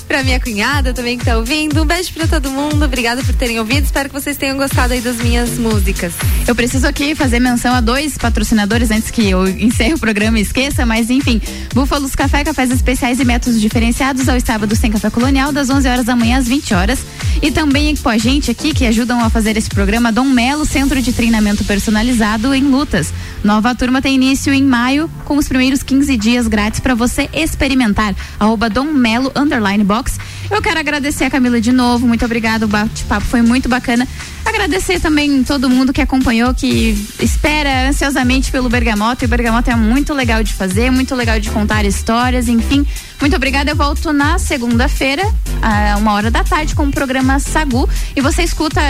pra 0.08 0.24
minha 0.24 0.40
cunhada 0.40 0.94
também 0.94 1.18
que 1.18 1.26
tá 1.26 1.38
ouvindo, 1.38 1.82
um 1.82 1.86
beijo 1.86 2.12
pra 2.14 2.28
todo 2.28 2.50
mundo, 2.50 2.84
obrigada 2.84 3.24
por 3.24 3.36
terem 3.36 3.60
ouvido, 3.60 3.84
espero 3.84 4.10
que 4.10 4.16
vocês 4.16 4.38
tenham 4.38 4.58
gostado 4.58 4.94
aí 4.94 5.02
das 5.02 5.18
minhas 5.18 5.58
músicas. 5.58 6.14
Eu 6.48 6.56
preciso 6.56 6.88
aqui 6.88 7.14
fazer 7.14 7.40
menção 7.40 7.74
a 7.74 7.82
dois 7.82 8.18
patrocinadores 8.18 8.90
antes 8.90 9.12
que 9.12 9.30
eu 9.30 9.48
encerre 9.48 9.94
o 9.94 10.00
programa 10.00 10.40
e 10.40 10.42
esqueça, 10.42 10.86
mas 10.86 11.10
enfim, 11.10 11.42
Búfalos 11.74 12.16
Café, 12.16 12.44
cafés 12.44 12.72
especiais 12.72 13.20
e 13.20 13.26
métodos 13.26 13.60
diferenciados 13.60 14.28
ao 14.28 14.40
sábado 14.40 14.76
sem 14.76 14.92
café 14.92 15.10
colonial, 15.10 15.52
das 15.52 15.70
11 15.70 15.88
horas 15.88 16.06
da 16.06 16.16
manhã 16.16 16.38
às 16.38 16.48
20 16.48 16.74
horas. 16.74 17.00
E 17.42 17.52
também 17.52 17.96
com 17.96 18.10
a 18.10 18.18
gente 18.18 18.50
aqui 18.50 18.74
que 18.74 18.86
ajudam 18.86 19.20
a 19.20 19.30
fazer 19.30 19.58
esse 19.58 19.70
programa, 19.70 20.12
Dom 20.12 20.26
Melo, 20.48 20.64
Centro 20.64 21.02
de 21.02 21.12
Treinamento 21.12 21.66
Personalizado 21.66 22.54
em 22.54 22.62
Lutas. 22.62 23.14
Nova 23.44 23.76
turma 23.76 24.02
tem 24.02 24.16
início 24.16 24.54
em 24.54 24.64
maio, 24.64 25.12
com 25.26 25.36
os 25.36 25.46
primeiros 25.46 25.84
15 25.84 26.16
dias 26.16 26.48
grátis 26.48 26.80
para 26.80 26.96
você 26.96 27.30
experimentar. 27.34 28.16
Arroba 28.40 28.70
Dom 28.70 28.86
Melo 28.86 29.30
Underline 29.36 29.84
Box. 29.84 30.18
Eu 30.50 30.62
quero 30.62 30.80
agradecer 30.80 31.26
a 31.26 31.30
Camila 31.30 31.60
de 31.60 31.72
novo, 31.72 32.08
muito 32.08 32.24
obrigada, 32.24 32.66
o 32.66 32.68
bate-papo 32.68 33.26
foi 33.26 33.42
muito 33.42 33.68
bacana. 33.68 34.08
Agradecer 34.46 35.00
também 35.00 35.44
todo 35.44 35.70
mundo 35.70 35.92
que 35.92 36.02
acompanhou, 36.02 36.54
que 36.54 36.98
espera 37.20 37.90
ansiosamente 37.90 38.50
pelo 38.50 38.70
Bergamota. 38.70 39.24
E 39.24 39.28
o 39.28 39.30
Bergamota 39.30 39.72
é 39.72 39.76
muito 39.76 40.14
legal 40.14 40.42
de 40.42 40.54
fazer, 40.54 40.90
muito 40.90 41.14
legal 41.14 41.38
de 41.40 41.50
contar 41.52 41.84
histórias, 41.86 42.48
enfim. 42.48 42.86
Muito 43.20 43.36
obrigada. 43.36 43.72
Eu 43.72 43.76
volto 43.76 44.14
na 44.14 44.40
segunda-feira, 44.40 45.24
a 45.62 45.98
uma 45.98 46.14
hora 46.14 46.32
da 46.32 46.46
tarde, 46.46 46.74
com 46.74 46.88
o 46.88 46.92
programa 46.92 47.40
Sagu. 47.40 47.88
E 48.16 48.22
você 48.22 48.42
escuta 48.42 48.82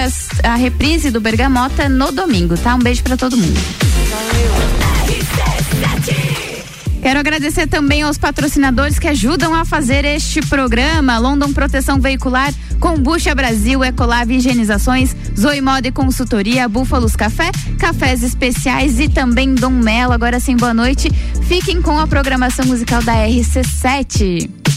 a 0.44 0.56
reprise 0.56 1.10
do 1.10 1.20
Bergamota 1.20 1.90
no 1.90 2.12
domingo, 2.12 2.56
tá? 2.56 2.76
Um 2.76 2.80
beijo 2.80 3.02
pra 3.02 3.18
todo 3.18 3.36
mundo. 3.36 3.60
Quero 7.08 7.22
agradecer 7.22 7.68
também 7.68 8.02
aos 8.02 8.18
patrocinadores 8.18 9.00
que 9.00 9.08
ajudam 9.08 9.56
a 9.56 9.64
fazer 9.64 10.04
este 10.04 10.42
programa: 10.42 11.18
London 11.18 11.54
Proteção 11.54 12.02
Veicular, 12.02 12.54
Combucha 12.82 13.34
Brasil, 13.34 13.82
Ecolave 13.82 14.36
Higienizações, 14.36 15.16
Zoe 15.40 15.62
Moda 15.62 15.88
e 15.88 15.92
Consultoria, 15.94 16.68
Búfalos 16.68 17.16
Café, 17.16 17.50
Cafés 17.80 18.24
Especiais 18.24 19.00
e 19.00 19.08
também 19.08 19.56
Dom 19.56 19.70
Melo. 19.70 20.12
Agora 20.12 20.38
sim, 20.38 20.58
boa 20.58 20.74
noite. 20.74 21.10
Fiquem 21.48 21.82
com 21.82 21.98
a 21.98 22.06
programação 22.06 22.66
musical 22.66 23.02
da 23.02 23.14
RC7. 23.14 24.77